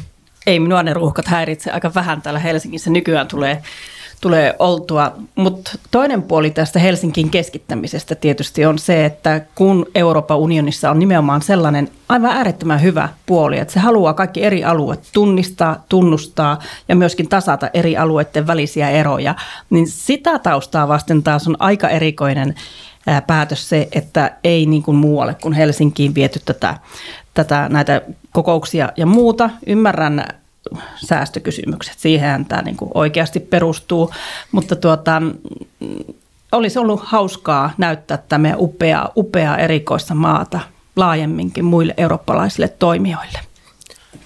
Ei 0.47 0.61
minua 0.61 0.83
ne 0.83 0.95
ruuhkat 0.95 1.27
häiritse. 1.27 1.71
Aika 1.71 1.95
vähän 1.95 2.23
täällä 2.23 2.41
Helsingissä 2.41 2.91
nykyään 2.91 3.29
tulee, 3.29 3.63
tulee 4.21 4.57
oltua. 4.59 5.13
Mutta 5.35 5.71
toinen 5.91 6.23
puoli 6.23 6.51
tästä 6.51 6.79
Helsinkin 6.79 7.31
keskittämisestä 7.31 8.15
tietysti 8.15 8.67
on 8.67 8.79
se, 8.79 9.05
että 9.05 9.41
kun 9.55 9.87
Euroopan 9.95 10.39
unionissa 10.39 10.91
on 10.91 10.99
nimenomaan 10.99 11.43
sellainen 11.43 11.91
aivan 12.09 12.31
äärettömän 12.31 12.83
hyvä 12.83 13.09
puoli, 13.27 13.59
että 13.59 13.75
se 13.75 13.81
haluaa 13.81 14.15
kaikki 14.15 14.45
eri 14.45 14.65
alueet 14.65 15.09
tunnistaa, 15.13 15.85
tunnustaa 15.89 16.59
ja 16.89 16.97
myöskin 16.97 17.29
tasata 17.29 17.71
eri 17.75 17.97
alueiden 17.97 18.47
välisiä 18.47 18.91
eroja, 18.91 19.35
niin 19.71 19.87
sitä 19.87 20.39
taustaa 20.39 20.89
vasten 20.89 21.23
taas 21.23 21.49
on 21.49 21.57
aika 21.59 21.89
erikoinen 21.89 22.55
ää, 23.07 23.23
päätös 23.23 23.69
se, 23.69 23.89
että 23.93 24.31
ei 24.45 24.67
niin 24.67 24.83
kuin 24.83 24.97
muualle 24.97 25.37
kuin 25.43 25.55
Helsinkiin 25.55 26.15
viety 26.15 26.41
tätä, 26.45 26.75
tätä, 27.35 27.69
näitä 27.69 28.03
kokouksia 28.33 28.93
ja 28.97 29.07
muuta. 29.07 29.51
Ymmärrän 29.67 30.25
säästökysymykset, 30.97 31.99
siihenhän 31.99 32.45
tämä 32.45 32.63
niin 32.63 32.77
kuin 32.77 32.91
oikeasti 32.95 33.41
perustuu, 33.41 34.11
mutta 34.53 34.77
tuota, 34.77 35.23
olisi 36.53 36.79
ollut 36.79 37.01
hauskaa 37.05 37.71
näyttää 37.79 38.19
tämä 38.29 38.55
upea, 38.59 39.09
upea 39.17 39.57
erikoista 39.57 40.15
maata 40.15 40.61
laajemminkin 40.97 41.65
muille 41.65 41.95
eurooppalaisille 41.97 42.69
toimijoille. 42.69 43.39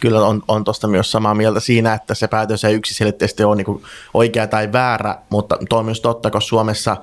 Kyllä 0.00 0.26
on, 0.26 0.42
on 0.48 0.64
tuosta 0.64 0.88
myös 0.88 1.12
samaa 1.12 1.34
mieltä 1.34 1.60
siinä, 1.60 1.94
että 1.94 2.14
se 2.14 2.28
päätös 2.28 2.64
ei 2.64 2.74
yksiselitteisesti 2.74 3.44
ole 3.44 3.56
niin 3.56 3.82
oikea 4.14 4.46
tai 4.46 4.72
väärä, 4.72 5.18
mutta 5.30 5.58
tuo 5.68 5.78
on 5.78 5.84
myös 5.84 6.00
totta, 6.00 6.30
koska 6.30 6.48
Suomessa 6.48 6.96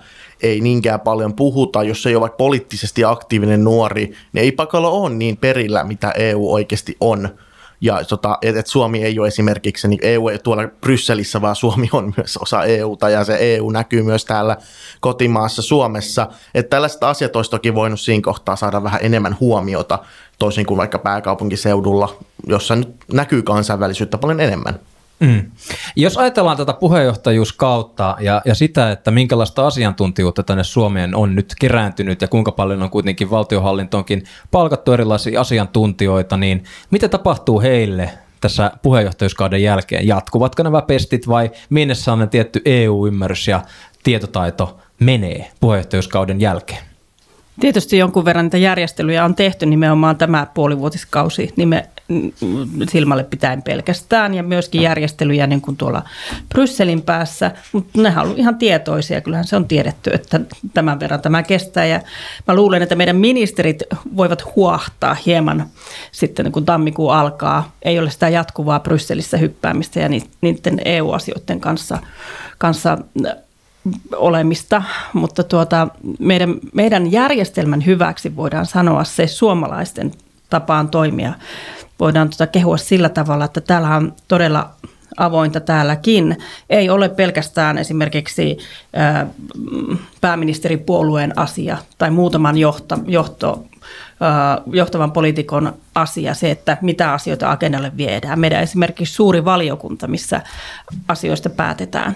ei 0.43 0.61
niinkään 0.61 0.99
paljon 0.99 1.33
puhuta, 1.33 1.83
jos 1.83 2.05
ei 2.05 2.15
ole 2.15 2.21
vaikka 2.21 2.37
poliittisesti 2.37 3.03
aktiivinen 3.03 3.63
nuori, 3.63 4.13
niin 4.33 4.43
ei 4.43 4.51
pakolla 4.51 4.89
ole 4.89 5.09
niin 5.09 5.37
perillä, 5.37 5.83
mitä 5.83 6.11
EU 6.11 6.53
oikeasti 6.53 6.97
on. 6.99 7.29
Ja 7.81 8.03
tota, 8.03 8.37
että 8.41 8.59
et 8.59 8.67
Suomi 8.67 9.03
ei 9.03 9.19
ole 9.19 9.27
esimerkiksi, 9.27 9.87
niin 9.87 9.99
EU 10.03 10.27
ei 10.27 10.39
tuolla 10.39 10.67
Brysselissä, 10.81 11.41
vaan 11.41 11.55
Suomi 11.55 11.89
on 11.91 12.13
myös 12.17 12.37
osa 12.37 12.63
EUta 12.63 13.09
ja 13.09 13.23
se 13.23 13.37
EU 13.39 13.69
näkyy 13.69 14.03
myös 14.03 14.25
täällä 14.25 14.57
kotimaassa 14.99 15.61
Suomessa. 15.61 16.27
Että 16.53 16.69
tällaiset 16.69 17.03
asiat 17.03 17.35
olisi 17.35 17.51
toki 17.51 17.75
voinut 17.75 17.99
siinä 17.99 18.21
kohtaa 18.21 18.55
saada 18.55 18.83
vähän 18.83 18.99
enemmän 19.03 19.37
huomiota, 19.39 19.99
toisin 20.39 20.65
kuin 20.65 20.77
vaikka 20.77 20.99
pääkaupunkiseudulla, 20.99 22.17
jossa 22.47 22.75
nyt 22.75 22.89
näkyy 23.13 23.41
kansainvälisyyttä 23.41 24.17
paljon 24.17 24.39
enemmän. 24.39 24.79
Mm. 25.19 25.51
Jos 25.95 26.17
ajatellaan 26.17 26.57
tätä 26.57 26.73
puheenjohtajuuskautta 26.73 28.17
ja, 28.19 28.41
ja 28.45 28.55
sitä, 28.55 28.91
että 28.91 29.11
minkälaista 29.11 29.67
asiantuntijuutta 29.67 30.43
tänne 30.43 30.63
Suomeen 30.63 31.15
on 31.15 31.35
nyt 31.35 31.53
kerääntynyt 31.59 32.21
ja 32.21 32.27
kuinka 32.27 32.51
paljon 32.51 32.83
on 32.83 32.89
kuitenkin 32.89 33.29
valtiohallintoonkin 33.29 34.23
palkattu 34.51 34.91
erilaisia 34.91 35.41
asiantuntijoita, 35.41 36.37
niin 36.37 36.63
mitä 36.91 37.09
tapahtuu 37.09 37.61
heille 37.61 38.09
tässä 38.41 38.71
puheenjohtajuuskauden 38.81 39.63
jälkeen? 39.63 40.07
Jatkuvatko 40.07 40.63
nämä 40.63 40.81
pestit 40.81 41.27
vai 41.27 41.51
minne 41.69 41.95
sellainen 41.95 42.29
tietty 42.29 42.61
EU-ymmärrys 42.65 43.47
ja 43.47 43.61
tietotaito 44.03 44.77
menee 44.99 45.51
puheenjohtajuuskauden 45.59 46.41
jälkeen? 46.41 46.86
Tietysti 47.59 47.97
jonkun 47.97 48.25
verran 48.25 48.45
niitä 48.45 48.57
järjestelyjä 48.57 49.25
on 49.25 49.35
tehty 49.35 49.65
nimenomaan 49.65 50.17
tämä 50.17 50.47
puolivuotiskausi 50.53 51.53
nime, 51.55 51.89
silmälle 52.89 53.23
pitäen 53.23 53.61
pelkästään 53.61 54.33
ja 54.33 54.43
myöskin 54.43 54.81
järjestelyjä 54.81 55.47
niin 55.47 55.61
kuin 55.61 55.77
tuolla 55.77 56.03
Brysselin 56.49 57.01
päässä, 57.01 57.51
mutta 57.71 58.01
nehän 58.01 58.17
on 58.17 58.23
ollut 58.25 58.39
ihan 58.39 58.55
tietoisia, 58.55 59.21
kyllähän 59.21 59.47
se 59.47 59.55
on 59.55 59.67
tiedetty, 59.67 60.09
että 60.13 60.39
tämän 60.73 60.99
verran 60.99 61.21
tämä 61.21 61.43
kestää. 61.43 61.85
Ja 61.85 62.01
mä 62.47 62.55
luulen, 62.55 62.81
että 62.81 62.95
meidän 62.95 63.15
ministerit 63.15 63.83
voivat 64.15 64.55
huahtaa 64.55 65.17
hieman 65.25 65.65
sitten 66.11 66.51
kun 66.51 66.65
tammikuu 66.65 67.09
alkaa, 67.09 67.71
ei 67.81 67.99
ole 67.99 68.09
sitä 68.09 68.29
jatkuvaa 68.29 68.79
Brysselissä 68.79 69.37
hyppäämistä 69.37 69.99
ja 69.99 70.09
niiden 70.41 70.81
EU-asioiden 70.85 71.59
kanssa, 71.59 71.97
kanssa 72.57 72.97
olemista, 74.15 74.83
mutta 75.13 75.43
tuota, 75.43 75.87
meidän, 76.19 76.55
meidän 76.73 77.11
järjestelmän 77.11 77.85
hyväksi 77.85 78.35
voidaan 78.35 78.65
sanoa 78.65 79.03
se 79.03 79.27
suomalaisten 79.27 80.11
tapaan 80.49 80.89
toimia. 80.89 81.33
Voidaan 81.99 82.29
tuota 82.29 82.47
kehua 82.47 82.77
sillä 82.77 83.09
tavalla, 83.09 83.45
että 83.45 83.61
täällä 83.61 83.95
on 83.95 84.13
todella 84.27 84.69
avointa 85.17 85.59
täälläkin. 85.59 86.37
Ei 86.69 86.89
ole 86.89 87.09
pelkästään 87.09 87.77
esimerkiksi 87.77 88.57
ää, 88.93 89.27
pääministeripuolueen 90.21 91.39
asia 91.39 91.77
tai 91.97 92.11
muutaman 92.11 92.57
johto, 92.57 92.97
johto, 93.07 93.65
johtavan 94.71 95.11
poliitikon 95.11 95.73
asia 95.95 96.33
se, 96.33 96.51
että 96.51 96.77
mitä 96.81 97.13
asioita 97.13 97.51
agendalle 97.51 97.91
viedään. 97.97 98.39
Meidän 98.39 98.63
esimerkiksi 98.63 99.13
suuri 99.13 99.45
valiokunta, 99.45 100.07
missä 100.07 100.41
asioista 101.07 101.49
päätetään 101.49 102.15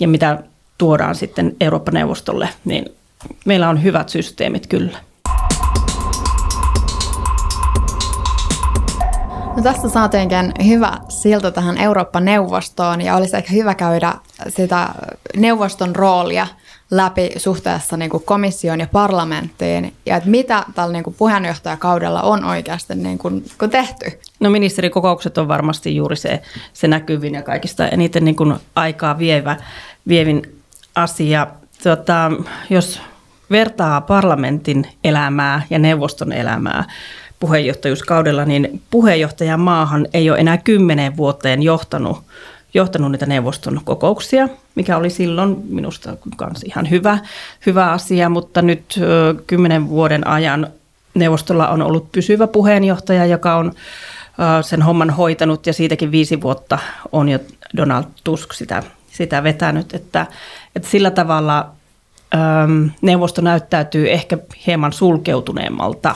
ja 0.00 0.08
mitä 0.08 0.42
tuodaan 0.78 1.14
sitten 1.14 1.56
Eurooppa-neuvostolle, 1.60 2.48
niin 2.64 2.84
meillä 3.44 3.68
on 3.68 3.82
hyvät 3.82 4.08
systeemit 4.08 4.66
kyllä. 4.66 4.98
No 9.56 9.62
tästä 9.62 9.88
saatiinkin 9.88 10.52
hyvä 10.66 10.92
silta 11.08 11.50
tähän 11.50 11.78
Eurooppa-neuvostoon 11.78 13.00
ja 13.00 13.16
olisi 13.16 13.36
ehkä 13.36 13.52
hyvä 13.52 13.74
käydä 13.74 14.14
sitä 14.48 14.88
neuvoston 15.36 15.96
roolia 15.96 16.46
läpi 16.90 17.30
suhteessa 17.36 17.96
niin 17.96 18.10
kuin 18.10 18.22
komissioon 18.22 18.80
ja 18.80 18.86
parlamenttiin 18.92 19.92
ja 20.06 20.16
että 20.16 20.30
mitä 20.30 20.64
tällä 20.74 20.92
niin 20.92 21.04
kuin 21.04 21.16
puheenjohtajakaudella 21.18 22.22
on 22.22 22.44
oikeasti 22.44 22.94
niin 22.94 23.18
kuin, 23.18 23.44
kuin 23.58 23.70
tehty. 23.70 24.04
No 24.40 24.50
ministerikokoukset 24.50 25.38
on 25.38 25.48
varmasti 25.48 25.96
juuri 25.96 26.16
se, 26.16 26.42
se 26.72 26.88
näkyvin 26.88 27.34
ja 27.34 27.42
kaikista 27.42 27.88
eniten 27.88 28.24
niin 28.24 28.36
kuin 28.36 28.54
aikaa 28.74 29.18
vievä, 29.18 29.56
vievin 30.08 30.57
asia. 31.02 31.46
Tota, 31.82 32.30
jos 32.70 33.00
vertaa 33.50 34.00
parlamentin 34.00 34.86
elämää 35.04 35.62
ja 35.70 35.78
neuvoston 35.78 36.32
elämää 36.32 36.84
puheenjohtajuuskaudella, 37.40 38.44
niin 38.44 38.82
puheenjohtajamaahan 38.90 40.06
ei 40.14 40.30
ole 40.30 40.38
enää 40.38 40.56
kymmenen 40.56 41.16
vuoteen 41.16 41.62
johtanut, 41.62 42.22
johtanut 42.74 43.12
niitä 43.12 43.26
neuvoston 43.26 43.80
kokouksia, 43.84 44.48
mikä 44.74 44.96
oli 44.96 45.10
silloin 45.10 45.56
minusta 45.68 46.16
myös 46.40 46.62
ihan 46.64 46.90
hyvä, 46.90 47.18
hyvä 47.66 47.92
asia, 47.92 48.28
mutta 48.28 48.62
nyt 48.62 49.00
kymmenen 49.46 49.88
vuoden 49.88 50.26
ajan 50.26 50.66
neuvostolla 51.14 51.68
on 51.68 51.82
ollut 51.82 52.12
pysyvä 52.12 52.46
puheenjohtaja, 52.46 53.26
joka 53.26 53.56
on 53.56 53.72
sen 54.62 54.82
homman 54.82 55.10
hoitanut 55.10 55.66
ja 55.66 55.72
siitäkin 55.72 56.10
viisi 56.10 56.40
vuotta 56.40 56.78
on 57.12 57.28
jo 57.28 57.38
Donald 57.76 58.04
Tusk 58.24 58.52
sitä, 58.52 58.82
sitä 59.18 59.42
vetänyt, 59.42 59.94
että, 59.94 60.26
että 60.76 60.88
sillä 60.88 61.10
tavalla 61.10 61.70
neuvosto 63.02 63.42
näyttäytyy 63.42 64.10
ehkä 64.10 64.38
hieman 64.66 64.92
sulkeutuneemmalta. 64.92 66.14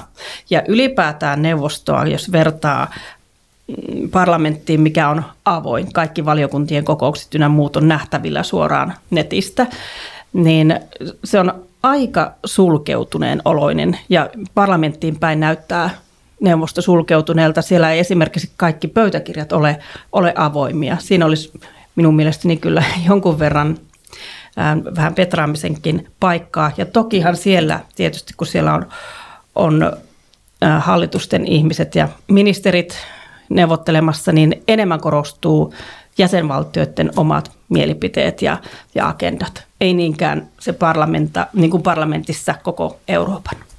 Ja 0.51 0.63
ylipäätään 0.69 1.43
neuvostoa, 1.43 2.07
jos 2.07 2.33
vertaa 2.33 2.95
mm, 3.69 4.11
parlamenttiin, 4.11 4.81
mikä 4.81 5.09
on 5.09 5.25
avoin, 5.45 5.93
kaikki 5.93 6.25
valiokuntien 6.25 6.85
kokoukset 6.85 7.35
ynnä 7.35 7.49
muut 7.49 7.77
on 7.77 7.89
nähtävillä 7.89 8.43
suoraan 8.43 8.95
netistä, 9.11 9.67
niin 10.33 10.81
se 11.25 11.41
on 11.41 11.65
aika 11.83 12.33
sulkeutuneen 12.45 13.43
oloinen 13.45 13.99
ja 14.09 14.31
parlamenttiin 14.55 15.19
päin 15.19 15.41
näyttää 15.41 15.91
neuvosto 16.41 16.83
sulkeutuneelta. 16.83 17.63
Siellä 17.63 17.93
ei 17.93 17.99
esimerkiksi 17.99 18.51
kaikki 18.57 18.89
pöytäkirjat 18.89 19.53
ole, 19.53 19.79
ole 20.13 20.33
avoimia. 20.37 20.97
Siinä 21.01 21.27
olisi 21.27 21.53
minun 21.97 22.17
mielestäni 22.17 22.57
kyllä 22.57 22.85
jonkun 23.09 23.39
verran 23.39 23.79
vähän 24.97 25.15
petraamisenkin 25.15 26.09
paikkaa. 26.21 26.71
Ja 26.77 26.87
tokihan 26.87 27.37
siellä 27.37 27.81
tietysti, 27.97 28.35
kun 28.37 28.47
siellä 28.47 28.75
on, 28.75 28.87
on 29.55 29.93
hallitusten 30.79 31.47
ihmiset 31.47 31.95
ja 31.95 32.09
ministerit 32.29 32.97
neuvottelemassa, 33.49 34.33
niin 34.33 34.63
enemmän 34.69 35.01
korostuu 35.01 35.75
jäsenvaltioiden 36.19 37.11
omat 37.17 37.53
mielipiteet 37.69 38.43
ja, 38.43 38.59
ja 38.95 39.09
agendat. 39.09 39.65
Ei 39.81 39.95
niinkään 39.95 40.49
se 40.61 40.73
parlamenta, 40.73 41.47
niin 41.53 41.71
kuin 41.71 41.83
parlamentissa 41.83 42.55
koko 42.63 42.99
Euroopan. 43.09 43.72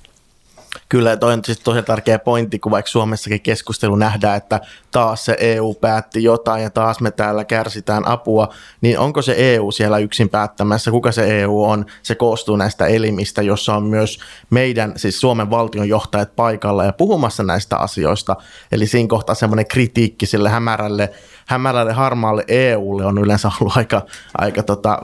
Kyllä, 0.93 1.17
toi 1.17 1.33
on 1.33 1.45
siis 1.45 1.59
tosi 1.59 1.83
tärkeä 1.83 2.19
pointti, 2.19 2.59
kun 2.59 2.71
vaikka 2.71 2.89
Suomessakin 2.89 3.41
keskustelu 3.41 3.95
nähdään, 3.95 4.37
että 4.37 4.61
taas 4.91 5.25
se 5.25 5.37
EU 5.39 5.73
päätti 5.73 6.23
jotain 6.23 6.63
ja 6.63 6.69
taas 6.69 6.99
me 6.99 7.11
täällä 7.11 7.45
kärsitään 7.45 8.07
apua, 8.07 8.49
niin 8.81 8.99
onko 8.99 9.21
se 9.21 9.35
EU 9.37 9.71
siellä 9.71 9.97
yksin 9.97 10.29
päättämässä? 10.29 10.91
Kuka 10.91 11.11
se 11.11 11.41
EU 11.41 11.63
on? 11.63 11.85
Se 12.03 12.15
koostuu 12.15 12.55
näistä 12.55 12.85
elimistä, 12.85 13.41
jossa 13.41 13.75
on 13.75 13.83
myös 13.83 14.19
meidän, 14.49 14.93
siis 14.95 15.19
Suomen 15.19 15.49
valtion 15.49 15.89
johtajat 15.89 16.35
paikalla 16.35 16.83
ja 16.83 16.93
puhumassa 16.93 17.43
näistä 17.43 17.77
asioista. 17.77 18.35
Eli 18.71 18.87
siinä 18.87 19.07
kohtaa 19.07 19.35
semmoinen 19.35 19.67
kritiikki 19.67 20.25
sille 20.25 20.49
hämärälle, 20.49 21.09
hämärälle 21.45 21.93
harmaalle 21.93 22.43
EUlle 22.47 23.05
on 23.05 23.17
yleensä 23.17 23.51
ollut 23.61 23.77
aika, 23.77 24.01
aika 24.37 24.63
tota, 24.63 24.99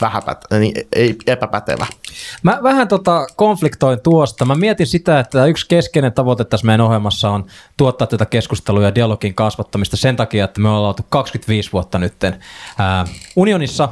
vähäpät, 0.00 0.44
niin 0.58 0.86
ei, 0.96 1.16
epäpätevä. 1.26 1.86
Mä 2.42 2.58
vähän 2.62 2.88
tota 2.88 3.26
konfliktoin 3.36 4.00
tuosta. 4.00 4.44
Mä 4.44 4.54
mietin 4.54 4.86
sitä, 4.86 5.20
että 5.20 5.46
yksi 5.46 5.68
keskeinen 5.68 6.12
tavoite 6.12 6.44
tässä 6.44 6.66
meidän 6.66 6.86
ohjelmassa 6.86 7.30
on 7.30 7.46
tuottaa 7.76 8.06
tätä 8.06 8.26
keskustelua 8.26 8.82
ja 8.82 8.94
dialogin 8.94 9.34
kasvattamista 9.34 9.96
sen 9.96 10.16
takia, 10.16 10.44
että 10.44 10.60
me 10.60 10.68
ollaan 10.68 10.88
oltu 10.88 11.06
25 11.08 11.72
vuotta 11.72 11.98
nytten 11.98 12.36
ää, 12.78 13.04
unionissa. 13.36 13.88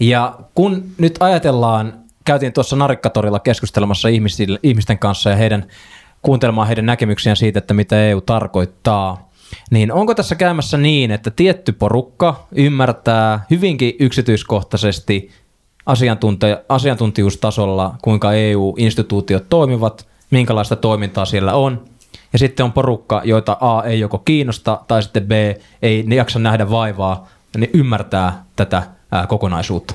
Ja 0.00 0.38
kun 0.54 0.84
nyt 0.98 1.16
ajatellaan, 1.20 1.94
käytiin 2.24 2.52
tuossa 2.52 2.76
Narikkatorilla 2.76 3.38
keskustelemassa 3.38 4.08
ihmisten 4.62 4.98
kanssa 4.98 5.30
ja 5.30 5.36
heidän 5.36 5.66
kuuntelemaan 6.22 6.66
heidän 6.66 6.86
näkemyksiään 6.86 7.36
siitä, 7.36 7.58
että 7.58 7.74
mitä 7.74 8.04
EU 8.04 8.20
tarkoittaa, 8.20 9.30
niin 9.70 9.92
onko 9.92 10.14
tässä 10.14 10.34
käymässä 10.34 10.78
niin, 10.78 11.10
että 11.10 11.30
tietty 11.30 11.72
porukka 11.72 12.46
ymmärtää 12.52 13.44
hyvinkin 13.50 13.94
yksityiskohtaisesti 13.98 15.30
asiantunti- 15.88 16.64
asiantuntijuustasolla, 16.68 17.94
kuinka 18.02 18.32
EU-instituutiot 18.32 19.44
toimivat, 19.48 20.06
minkälaista 20.30 20.76
toimintaa 20.76 21.24
siellä 21.24 21.54
on. 21.54 21.84
Ja 22.32 22.38
sitten 22.38 22.64
on 22.64 22.72
porukka, 22.72 23.22
joita 23.24 23.56
A 23.60 23.82
ei 23.82 24.00
joko 24.00 24.18
kiinnosta 24.18 24.80
tai 24.88 25.02
sitten 25.02 25.26
B 25.26 25.30
ei 25.82 26.02
ne 26.06 26.14
jaksa 26.14 26.38
nähdä 26.38 26.70
vaivaa, 26.70 27.28
ja 27.54 27.60
ne 27.60 27.70
ymmärtää 27.74 28.44
tätä 28.56 28.82
kokonaisuutta. 29.28 29.94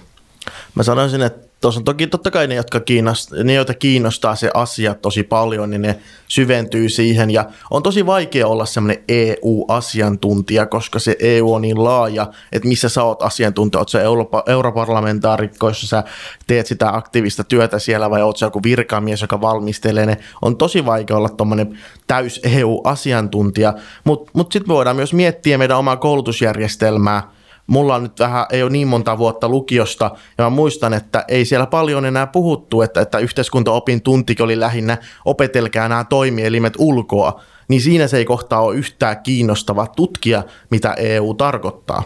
Mä 0.75 0.83
sanoisin, 0.83 1.21
että 1.21 1.47
Tuossa 1.63 1.79
on 1.79 1.83
toki 1.83 2.07
totta 2.07 2.31
kai 2.31 2.47
ne, 2.47 2.55
jotka 2.55 2.79
kiinnostaa, 2.79 3.43
ne, 3.43 3.53
joita 3.53 3.73
kiinnostaa 3.73 4.35
se 4.35 4.51
asia 4.53 4.95
tosi 4.95 5.23
paljon, 5.23 5.69
niin 5.69 5.81
ne 5.81 5.99
syventyy 6.27 6.89
siihen. 6.89 7.31
Ja 7.31 7.45
on 7.71 7.83
tosi 7.83 8.05
vaikea 8.05 8.47
olla 8.47 8.65
semmoinen 8.65 9.03
EU-asiantuntija, 9.07 10.65
koska 10.65 10.99
se 10.99 11.15
EU 11.19 11.53
on 11.53 11.61
niin 11.61 11.83
laaja, 11.83 12.27
että 12.51 12.67
missä 12.67 12.89
sä 12.89 13.03
oot 13.03 13.21
asiantuntija. 13.21 13.79
Oot 13.79 13.89
sä 13.89 14.01
europarlamentaarikko, 14.47 15.67
jos 15.67 15.81
sä 15.81 16.03
teet 16.47 16.67
sitä 16.67 16.89
aktiivista 16.89 17.43
työtä 17.43 17.79
siellä, 17.79 18.09
vai 18.09 18.21
oot 18.21 18.37
sä 18.37 18.45
joku 18.45 18.63
virkamies, 18.63 19.21
joka 19.21 19.41
valmistelee 19.41 20.05
ne. 20.05 20.17
On 20.41 20.57
tosi 20.57 20.85
vaikea 20.85 21.17
olla 21.17 21.29
tuommoinen 21.29 21.79
täys 22.07 22.39
EU-asiantuntija, 22.43 23.73
mutta 24.03 24.25
mut, 24.25 24.29
mut 24.33 24.51
sitten 24.51 24.73
voidaan 24.75 24.95
myös 24.95 25.13
miettiä 25.13 25.57
meidän 25.57 25.77
omaa 25.77 25.97
koulutusjärjestelmää, 25.97 27.31
mulla 27.67 27.95
on 27.95 28.03
nyt 28.03 28.19
vähän, 28.19 28.45
ei 28.51 28.63
ole 28.63 28.71
niin 28.71 28.87
monta 28.87 29.17
vuotta 29.17 29.49
lukiosta, 29.49 30.11
ja 30.37 30.43
mä 30.43 30.49
muistan, 30.49 30.93
että 30.93 31.25
ei 31.27 31.45
siellä 31.45 31.65
paljon 31.67 32.05
enää 32.05 32.27
puhuttu, 32.27 32.81
että, 32.81 33.01
että 33.01 33.17
yhteiskuntaopin 33.17 34.01
tuntikin 34.01 34.43
oli 34.43 34.59
lähinnä 34.59 34.97
opetelkää 35.25 35.89
nämä 35.89 36.03
toimielimet 36.03 36.73
ulkoa, 36.77 37.41
niin 37.67 37.81
siinä 37.81 38.07
se 38.07 38.17
ei 38.17 38.25
kohtaa 38.25 38.61
ole 38.61 38.75
yhtään 38.75 39.23
kiinnostava 39.23 39.87
tutkia, 39.87 40.43
mitä 40.69 40.93
EU 40.93 41.33
tarkoittaa. 41.33 42.03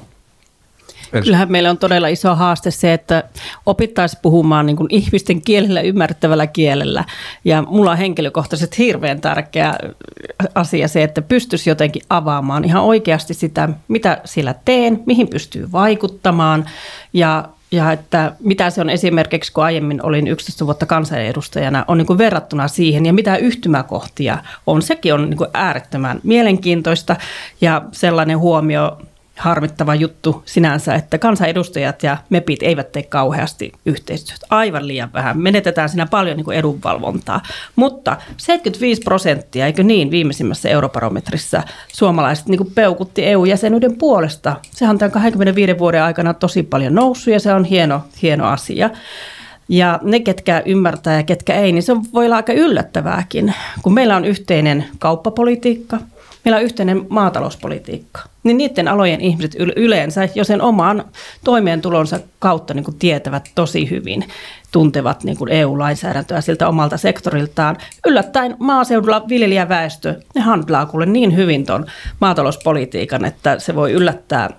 Kyllähän 1.11 1.51
meillä 1.51 1.69
on 1.69 1.77
todella 1.77 2.07
iso 2.07 2.35
haaste 2.35 2.71
se, 2.71 2.93
että 2.93 3.23
opittaisiin 3.65 4.19
puhumaan 4.21 4.65
niin 4.65 4.75
kuin 4.75 4.87
ihmisten 4.91 5.41
kielellä 5.41 5.81
ymmärrettävällä 5.81 6.47
kielellä. 6.47 7.05
Ja 7.45 7.61
mulla 7.61 7.91
on 7.91 7.97
henkilökohtaisesti 7.97 8.77
hirveän 8.77 9.21
tärkeä 9.21 9.75
asia 10.55 10.87
se, 10.87 11.03
että 11.03 11.21
pystyisi 11.21 11.69
jotenkin 11.69 12.01
avaamaan 12.09 12.65
ihan 12.65 12.83
oikeasti 12.83 13.33
sitä, 13.33 13.69
mitä 13.87 14.21
sillä 14.25 14.55
teen, 14.65 15.03
mihin 15.05 15.27
pystyy 15.27 15.71
vaikuttamaan 15.71 16.65
ja 17.13 17.49
ja 17.71 17.91
että 17.91 18.31
mitä 18.39 18.69
se 18.69 18.81
on 18.81 18.89
esimerkiksi, 18.89 19.51
kun 19.51 19.63
aiemmin 19.63 20.05
olin 20.05 20.27
11 20.27 20.65
vuotta 20.65 20.85
kansanedustajana, 20.85 21.85
on 21.87 21.97
niin 21.97 22.17
verrattuna 22.17 22.67
siihen 22.67 23.05
ja 23.05 23.13
mitä 23.13 23.37
yhtymäkohtia 23.37 24.37
on. 24.67 24.81
Sekin 24.81 25.13
on 25.13 25.29
niin 25.29 25.39
äärettömän 25.53 26.19
mielenkiintoista 26.23 27.15
ja 27.61 27.81
sellainen 27.91 28.39
huomio 28.39 28.97
harmittava 29.37 29.95
juttu 29.95 30.43
sinänsä, 30.45 30.95
että 30.95 31.17
kansanedustajat 31.17 32.03
ja 32.03 32.17
MEPit 32.29 32.63
eivät 32.63 32.91
tee 32.91 33.03
kauheasti 33.03 33.71
yhteistyötä. 33.85 34.45
Aivan 34.49 34.87
liian 34.87 35.13
vähän. 35.13 35.37
Menetetään 35.39 35.89
siinä 35.89 36.05
paljon 36.05 36.37
niin 36.37 36.51
edunvalvontaa. 36.51 37.41
Mutta 37.75 38.17
75 38.37 39.01
prosenttia, 39.01 39.65
eikö 39.65 39.83
niin, 39.83 40.11
viimeisimmässä 40.11 40.69
eurobarometrissa 40.69 41.63
suomalaiset 41.93 42.47
niin 42.47 42.71
peukutti 42.75 43.25
EU-jäsenyyden 43.25 43.95
puolesta. 43.95 44.55
Sehän 44.71 44.93
on 44.93 44.97
tämän 44.97 45.11
25 45.11 45.79
vuoden 45.79 46.03
aikana 46.03 46.33
tosi 46.33 46.63
paljon 46.63 46.95
noussut 46.95 47.33
ja 47.33 47.39
se 47.39 47.53
on 47.53 47.65
hieno, 47.65 48.01
hieno 48.21 48.47
asia. 48.47 48.89
Ja 49.69 49.99
ne, 50.03 50.19
ketkä 50.19 50.63
ymmärtää 50.65 51.17
ja 51.17 51.23
ketkä 51.23 51.53
ei, 51.53 51.71
niin 51.71 51.83
se 51.83 51.93
voi 52.13 52.25
olla 52.25 52.35
aika 52.35 52.53
yllättävääkin, 52.53 53.53
kun 53.81 53.93
meillä 53.93 54.15
on 54.15 54.25
yhteinen 54.25 54.85
kauppapolitiikka– 54.99 55.99
meillä 56.45 56.57
on 56.57 56.63
yhteinen 56.63 57.05
maatalouspolitiikka, 57.09 58.21
niin 58.43 58.57
niiden 58.57 58.87
alojen 58.87 59.21
ihmiset 59.21 59.55
yleensä 59.75 60.29
jo 60.35 60.43
sen 60.43 60.61
oman 60.61 61.05
toimeentulonsa 61.43 62.19
kautta 62.39 62.73
niin 62.73 62.83
kuin 62.83 62.99
tietävät 62.99 63.51
tosi 63.55 63.89
hyvin, 63.89 64.23
tuntevat 64.71 65.23
niin 65.23 65.37
kuin 65.37 65.51
EU-lainsäädäntöä 65.51 66.41
siltä 66.41 66.67
omalta 66.67 66.97
sektoriltaan. 66.97 67.77
Yllättäen 68.07 68.55
maaseudulla 68.59 69.23
viljelijäväestö, 69.29 70.15
ne 70.35 70.41
handlaa 70.41 70.85
kuule 70.85 71.05
niin 71.05 71.35
hyvin 71.35 71.65
tuon 71.65 71.85
maatalouspolitiikan, 72.19 73.25
että 73.25 73.59
se 73.59 73.75
voi 73.75 73.91
yllättää 73.91 74.49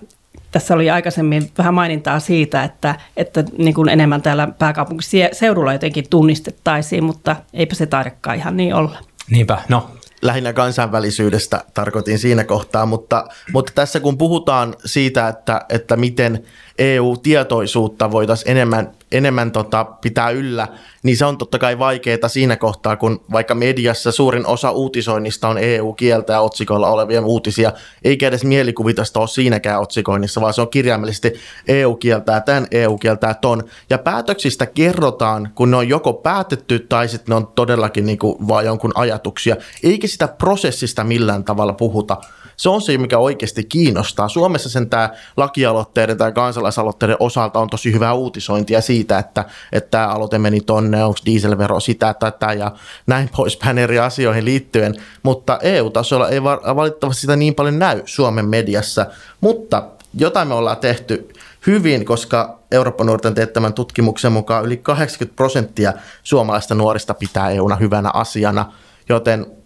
tässä 0.51 0.73
oli 0.73 0.89
aikaisemmin 0.89 1.51
vähän 1.57 1.73
mainintaa 1.73 2.19
siitä, 2.19 2.63
että, 2.63 2.95
että 3.17 3.43
niin 3.57 3.73
kuin 3.73 3.89
enemmän 3.89 4.21
täällä 4.21 4.47
pääkaupunkiseudulla 4.59 5.73
jotenkin 5.73 6.09
tunnistettaisiin, 6.09 7.03
mutta 7.03 7.35
eipä 7.53 7.75
se 7.75 7.85
taidakaan 7.85 8.37
ihan 8.37 8.57
niin 8.57 8.73
olla. 8.73 8.97
Niinpä, 9.29 9.57
no 9.69 9.89
lähinnä 10.21 10.53
kansainvälisyydestä 10.53 11.63
tarkoitin 11.73 12.19
siinä 12.19 12.43
kohtaa, 12.43 12.85
mutta, 12.85 13.27
mutta 13.53 13.71
tässä 13.75 13.99
kun 13.99 14.17
puhutaan 14.17 14.75
siitä, 14.85 15.27
että, 15.27 15.65
että 15.69 15.95
miten 15.95 16.43
EU-tietoisuutta 16.77 18.11
voitaisiin 18.11 18.51
enemmän, 18.51 18.91
enemmän 19.11 19.51
tota 19.51 19.85
pitää 19.85 20.29
yllä, 20.29 20.67
niin 21.03 21.17
se 21.17 21.25
on 21.25 21.37
totta 21.37 21.59
kai 21.59 21.79
vaikeaa 21.79 22.27
siinä 22.27 22.55
kohtaa, 22.55 22.95
kun 22.95 23.21
vaikka 23.31 23.55
mediassa 23.55 24.11
suurin 24.11 24.45
osa 24.45 24.71
uutisoinnista 24.71 25.47
on 25.47 25.57
EU-kieltä 25.57 26.33
ja 26.33 26.41
otsikoilla 26.41 26.89
olevia 26.89 27.21
uutisia, 27.21 27.73
eikä 28.03 28.27
edes 28.27 28.43
mielikuvitusta 28.43 29.19
ole 29.19 29.27
siinäkään 29.27 29.81
otsikoinnissa, 29.81 30.41
vaan 30.41 30.53
se 30.53 30.61
on 30.61 30.69
kirjaimellisesti 30.69 31.33
EU-kieltää 31.67 32.41
tämän, 32.41 32.67
EU-kieltää 32.71 33.33
ton. 33.33 33.63
Ja 33.89 33.97
päätöksistä 33.97 34.65
kerrotaan, 34.65 35.51
kun 35.55 35.71
ne 35.71 35.77
on 35.77 35.89
joko 35.89 36.13
päätetty 36.13 36.79
tai 36.79 37.07
sitten 37.07 37.31
ne 37.31 37.35
on 37.35 37.47
todellakin 37.47 38.05
niin 38.05 38.19
kuin 38.19 38.47
vaan 38.47 38.65
jonkun 38.65 38.91
ajatuksia, 38.95 39.55
eikä 39.83 40.07
sitä 40.07 40.27
prosessista 40.27 41.03
millään 41.03 41.43
tavalla 41.43 41.73
puhuta. 41.73 42.17
Se 42.59 42.69
on 42.69 42.81
se, 42.81 42.97
mikä 42.97 43.17
oikeasti 43.17 43.63
kiinnostaa. 43.63 44.29
Suomessa 44.29 44.69
sen 44.69 44.89
tämä 44.89 45.09
lakialoitteiden 45.37 46.17
tai 46.17 46.31
kansalaisaloitteiden 46.31 47.17
osalta 47.19 47.59
on 47.59 47.69
tosi 47.69 47.93
hyvää 47.93 48.13
uutisointia 48.13 48.81
siitä, 48.81 49.19
että, 49.19 49.45
että 49.71 49.89
tämä 49.91 50.07
aloite 50.07 50.39
meni 50.39 50.61
tonne, 50.61 51.03
onko 51.03 51.19
dieselvero 51.25 51.79
sitä, 51.79 52.13
tätä 52.13 52.53
ja 52.53 52.71
näin 53.07 53.29
poispäin 53.37 53.77
eri 53.77 53.99
asioihin 53.99 54.45
liittyen. 54.45 54.95
Mutta 55.23 55.59
EU-tasolla 55.61 56.29
ei 56.29 56.43
valitettavasti 56.43 57.21
sitä 57.21 57.35
niin 57.35 57.55
paljon 57.55 57.79
näy 57.79 58.01
Suomen 58.05 58.45
mediassa. 58.45 59.05
Mutta 59.41 59.83
jotain 60.13 60.47
me 60.47 60.53
ollaan 60.53 60.77
tehty 60.77 61.29
hyvin, 61.67 62.05
koska 62.05 62.59
Euroopan 62.71 63.07
nuorten 63.07 63.35
teettämän 63.35 63.73
tutkimuksen 63.73 64.31
mukaan 64.31 64.65
yli 64.65 64.77
80 64.77 65.35
prosenttia 65.35 65.93
suomalaista 66.23 66.75
nuorista 66.75 67.13
pitää 67.13 67.49
EUna 67.49 67.75
hyvänä 67.75 68.09
asiana, 68.13 68.73
joten 69.09 69.58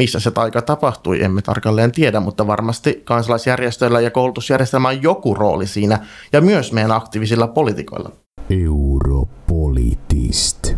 missä 0.00 0.20
se 0.20 0.30
taika 0.30 0.62
tapahtui, 0.62 1.22
emme 1.22 1.42
tarkalleen 1.42 1.92
tiedä, 1.92 2.20
mutta 2.20 2.46
varmasti 2.46 3.02
kansalaisjärjestöillä 3.04 4.00
ja 4.00 4.10
koulutusjärjestelmä 4.10 4.88
on 4.88 5.02
joku 5.02 5.34
rooli 5.34 5.66
siinä 5.66 5.98
ja 6.32 6.40
myös 6.40 6.72
meidän 6.72 6.92
aktiivisilla 6.92 7.48
poliitikoilla. 7.48 8.10
Europolitist. 8.50 10.74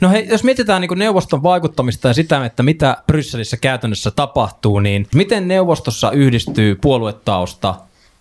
No 0.00 0.08
hei, 0.08 0.28
jos 0.28 0.44
mietitään 0.44 0.80
niin 0.80 0.98
neuvoston 0.98 1.42
vaikuttamista 1.42 2.08
ja 2.08 2.14
sitä, 2.14 2.44
että 2.44 2.62
mitä 2.62 2.96
Brysselissä 3.06 3.56
käytännössä 3.56 4.10
tapahtuu, 4.10 4.80
niin 4.80 5.06
miten 5.14 5.48
neuvostossa 5.48 6.10
yhdistyy 6.10 6.74
puoluetausta? 6.74 7.74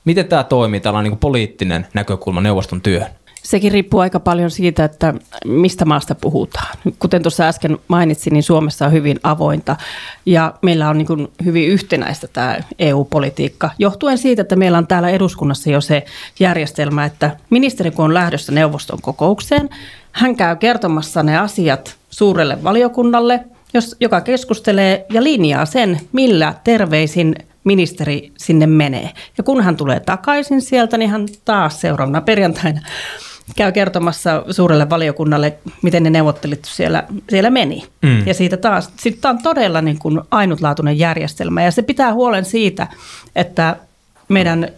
Miten 0.06 0.28
tämä 0.28 0.44
toimii, 0.44 0.80
tällainen 0.80 1.12
niin 1.12 1.20
poliittinen 1.20 1.88
näkökulma 1.94 2.42
neuvoston 2.42 2.82
työhön? 2.82 3.12
Sekin 3.46 3.72
riippuu 3.72 4.00
aika 4.00 4.20
paljon 4.20 4.52
siitä, 4.52 4.84
että 4.84 5.14
mistä 5.46 5.86
maasta 5.86 6.16
puhutaan. 6.16 6.78
Kuten 7.00 7.22
tuossa 7.22 7.48
äsken 7.48 7.78
mainitsin, 7.88 8.34
niin 8.34 8.44
Suomessa 8.44 8.86
on 8.86 8.92
hyvin 8.92 9.20
avointa 9.24 9.76
ja 10.26 10.54
meillä 10.62 10.90
on 10.90 10.98
niin 10.98 11.28
hyvin 11.46 11.68
yhtenäistä 11.68 12.28
tämä 12.28 12.58
EU-politiikka, 12.80 13.70
johtuen 13.80 14.18
siitä, 14.18 14.42
että 14.42 14.56
meillä 14.56 14.78
on 14.78 14.88
täällä 14.88 15.10
eduskunnassa 15.10 15.70
jo 15.70 15.82
se 15.82 16.06
järjestelmä, 16.40 17.06
että 17.06 17.38
ministeri 17.50 17.92
kun 17.92 18.06
on 18.06 18.14
lähdössä 18.14 18.52
neuvoston 18.52 19.02
kokoukseen, 19.02 19.70
hän 20.12 20.36
käy 20.36 20.56
kertomassa 20.56 21.24
ne 21.24 21.38
asiat 21.38 21.96
suurelle 22.10 22.64
valiokunnalle 22.64 23.46
jos, 23.74 23.96
joka 24.00 24.22
keskustelee 24.22 25.06
ja 25.10 25.24
linjaa 25.24 25.66
sen, 25.66 26.00
millä 26.12 26.54
terveisin 26.64 27.36
ministeri 27.64 28.32
sinne 28.38 28.68
menee. 28.68 29.10
Ja 29.38 29.44
kun 29.44 29.64
hän 29.64 29.78
tulee 29.78 30.00
takaisin 30.00 30.62
sieltä, 30.62 30.98
niin 30.98 31.10
hän 31.10 31.28
taas 31.46 31.82
seuraavana 31.82 32.22
perjantaina 32.22 32.82
käy 33.56 33.72
kertomassa 33.72 34.44
suurelle 34.52 34.90
valiokunnalle, 34.90 35.58
miten 35.82 36.04
ne 36.04 36.10
neuvottelut 36.10 36.60
siellä, 36.66 37.04
siellä 37.30 37.50
meni. 37.50 37.84
Mm. 38.02 38.28
Ja 38.28 38.34
siitä 38.34 38.58
taas, 38.58 38.90
sitten 38.98 39.30
on 39.32 39.44
todella 39.44 39.82
niin 39.82 40.00
kuin 40.00 40.22
ainutlaatuinen 40.32 41.00
järjestelmä 41.00 41.64
ja 41.64 41.72
se 41.72 41.82
pitää 41.82 42.14
huolen 42.14 42.46
siitä, 42.46 42.88
että 43.36 43.76
meidän 44.30 44.70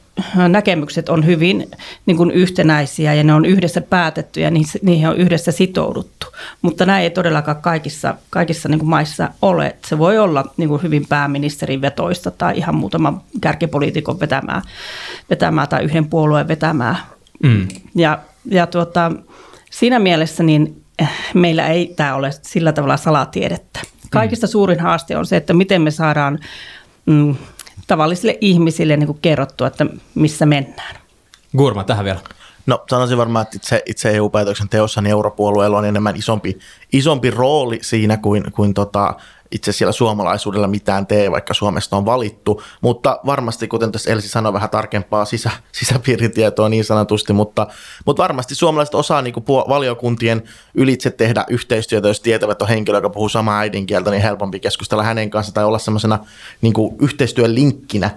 näkemykset 0.48 1.10
on 1.10 1.26
hyvin 1.26 1.72
niin 2.06 2.18
kuin 2.18 2.32
yhtenäisiä 2.32 3.14
ja 3.14 3.24
ne 3.24 3.34
on 3.34 3.46
yhdessä 3.46 3.82
päätetty 3.82 4.42
ja 4.42 4.52
niihin 4.82 5.08
on 5.08 5.18
yhdessä 5.18 5.52
sitouduttu. 5.52 6.28
Mutta 6.62 6.86
näin 6.86 7.04
ei 7.04 7.10
todellakaan 7.10 7.62
kaikissa, 7.62 8.16
kaikissa 8.30 8.70
niin 8.70 8.80
kuin 8.80 8.90
maissa 8.90 9.30
ole. 9.42 9.76
Se 9.86 9.98
voi 9.98 10.18
olla 10.18 10.46
niin 10.58 10.70
kuin 10.70 10.84
hyvin 10.84 11.06
pääministerin 11.10 11.82
vetoista 11.82 12.32
tai 12.32 12.58
ihan 12.58 12.76
muutama 12.76 13.24
kärkipoliitikon 13.42 14.20
vetämää, 14.20 14.62
vetämää 15.30 15.68
tai 15.68 15.84
yhden 15.84 16.06
puolueen 16.06 16.48
vetämää. 16.48 16.96
Mm. 17.44 17.68
Ja, 17.96 18.20
ja 18.52 18.68
tuota, 18.68 19.12
siinä 19.72 20.00
mielessä 20.00 20.44
niin 20.44 20.84
eh, 21.00 21.10
meillä 21.34 21.68
ei 21.68 21.94
tämä 21.96 22.16
ole 22.16 22.32
sillä 22.42 22.74
tavalla 22.74 22.98
salatiedettä. 22.98 23.80
Kaikista 24.12 24.48
mm. 24.48 24.52
suurin 24.52 24.80
haaste 24.80 25.18
on 25.18 25.26
se, 25.26 25.38
että 25.38 25.54
miten 25.54 25.82
me 25.82 25.92
saadaan 25.92 26.40
mm, 27.06 27.36
tavallisille 27.88 28.38
ihmisille 28.42 28.98
niin 28.98 29.08
kuin 29.08 29.20
kerrottua, 29.22 29.68
että 29.68 29.86
missä 30.16 30.46
mennään. 30.46 30.96
Gurma, 31.58 31.84
tähän 31.84 32.06
vielä. 32.06 32.20
No 32.66 32.84
sanoisin 32.90 33.18
varmaan, 33.18 33.44
että 33.44 33.56
itse, 33.56 33.84
itse 33.86 34.10
EU-päätöksen 34.16 34.70
teossa 34.70 35.02
niin 35.02 35.12
europuolueella 35.12 35.78
on 35.78 35.86
enemmän 35.86 36.16
isompi, 36.16 36.60
isompi 36.94 37.32
rooli 37.32 37.80
siinä 37.82 38.18
kuin, 38.18 38.52
kuin 38.52 38.74
tota, 38.74 39.14
itse 39.52 39.72
siellä 39.72 39.92
suomalaisuudella 39.92 40.68
mitään 40.68 41.08
tee, 41.08 41.32
vaikka 41.32 41.54
Suomesta 41.54 41.98
on 41.98 42.06
valittu, 42.06 42.62
mutta 42.82 43.20
varmasti, 43.26 43.68
kuten 43.68 43.92
tässä 43.92 44.12
Elsi 44.12 44.30
sanoi, 44.30 44.54
vähän 44.54 44.70
tarkempaa 44.70 45.26
sisä, 45.26 45.52
sisäpiiritietoa 45.72 46.70
niin 46.70 46.86
sanotusti, 46.86 47.34
mutta, 47.34 47.68
mutta 48.06 48.24
varmasti 48.24 48.56
suomalaiset 48.56 48.96
osaa 48.96 49.22
niin 49.22 49.34
kuin 49.34 49.46
valiokuntien 49.48 50.44
ylitse 50.74 51.12
tehdä 51.12 51.46
yhteistyötä, 51.50 52.08
jos 52.08 52.20
tietävät, 52.20 52.52
että 52.52 52.66
on 52.66 52.70
henkilö, 52.70 52.98
joka 52.98 53.10
puhuu 53.10 53.30
samaa 53.30 53.60
äidinkieltä, 53.60 54.12
niin 54.12 54.22
helpompi 54.22 54.60
keskustella 54.60 55.04
hänen 55.04 55.30
kanssa 55.30 55.54
tai 55.54 55.66
olla 55.66 55.80
semmoisena 55.80 56.20
niin 56.62 56.74
yhteistyön 57.02 57.56
linkkinä, 57.56 58.10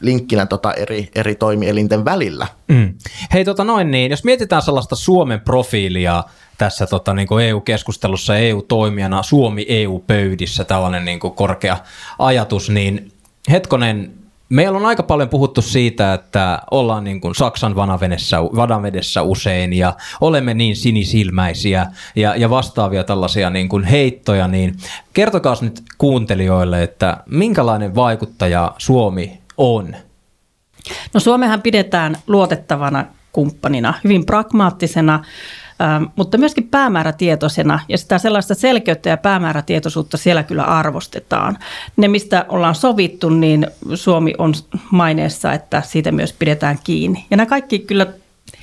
linkkinä 0.00 0.46
tota 0.46 0.74
eri, 0.74 1.08
eri 1.14 1.34
toimielinten 1.34 2.04
välillä. 2.04 2.46
Mm. 2.68 2.94
Hei 3.32 3.44
tota 3.44 3.64
noin 3.64 3.90
niin, 3.90 4.10
jos 4.10 4.24
mietitään 4.24 4.62
sellaista 4.62 4.96
Suomen 4.96 5.40
profiilia 5.40 6.24
tässä 6.60 6.86
tota, 6.86 7.14
niin 7.14 7.28
kuin 7.28 7.44
EU-keskustelussa 7.44 8.36
EU-toimijana, 8.36 9.22
Suomi 9.22 9.66
EU-pöydissä, 9.68 10.64
tällainen 10.64 11.04
niin 11.04 11.20
kuin 11.20 11.34
korkea 11.34 11.76
ajatus, 12.18 12.70
niin 12.70 13.12
hetkonen, 13.50 14.12
meillä 14.48 14.78
on 14.78 14.86
aika 14.86 15.02
paljon 15.02 15.28
puhuttu 15.28 15.62
siitä, 15.62 16.14
että 16.14 16.58
ollaan 16.70 17.04
niin 17.04 17.20
kuin 17.20 17.34
Saksan 17.34 17.76
vanavedessä, 17.76 18.42
vanavedessä 18.42 19.22
usein 19.22 19.72
ja 19.72 19.96
olemme 20.20 20.54
niin 20.54 20.76
sinisilmäisiä 20.76 21.86
ja, 22.16 22.36
ja 22.36 22.50
vastaavia 22.50 23.04
tällaisia 23.04 23.50
niin 23.50 23.68
kuin 23.68 23.84
heittoja, 23.84 24.48
niin 24.48 24.76
kertokaa 25.12 25.56
nyt 25.60 25.82
kuuntelijoille, 25.98 26.82
että 26.82 27.16
minkälainen 27.26 27.94
vaikuttaja 27.94 28.74
Suomi 28.78 29.40
on? 29.56 29.96
No 31.14 31.20
Suomehan 31.20 31.62
pidetään 31.62 32.16
luotettavana 32.26 33.04
kumppanina, 33.32 33.94
hyvin 34.04 34.26
pragmaattisena, 34.26 35.24
Ähm, 35.80 36.04
mutta 36.16 36.38
myöskin 36.38 36.68
päämäärätietoisena 36.68 37.80
ja 37.88 37.98
sitä 37.98 38.18
sellaista 38.18 38.54
selkeyttä 38.54 39.08
ja 39.08 39.16
päämäärätietoisuutta 39.16 40.16
siellä 40.16 40.42
kyllä 40.42 40.62
arvostetaan. 40.62 41.58
Ne, 41.96 42.08
mistä 42.08 42.44
ollaan 42.48 42.74
sovittu, 42.74 43.28
niin 43.28 43.66
Suomi 43.94 44.34
on 44.38 44.54
maineessa, 44.90 45.52
että 45.52 45.82
siitä 45.82 46.12
myös 46.12 46.32
pidetään 46.32 46.78
kiinni. 46.84 47.26
Ja 47.30 47.36
nämä 47.36 47.46
kaikki 47.46 47.78
kyllä 47.78 48.06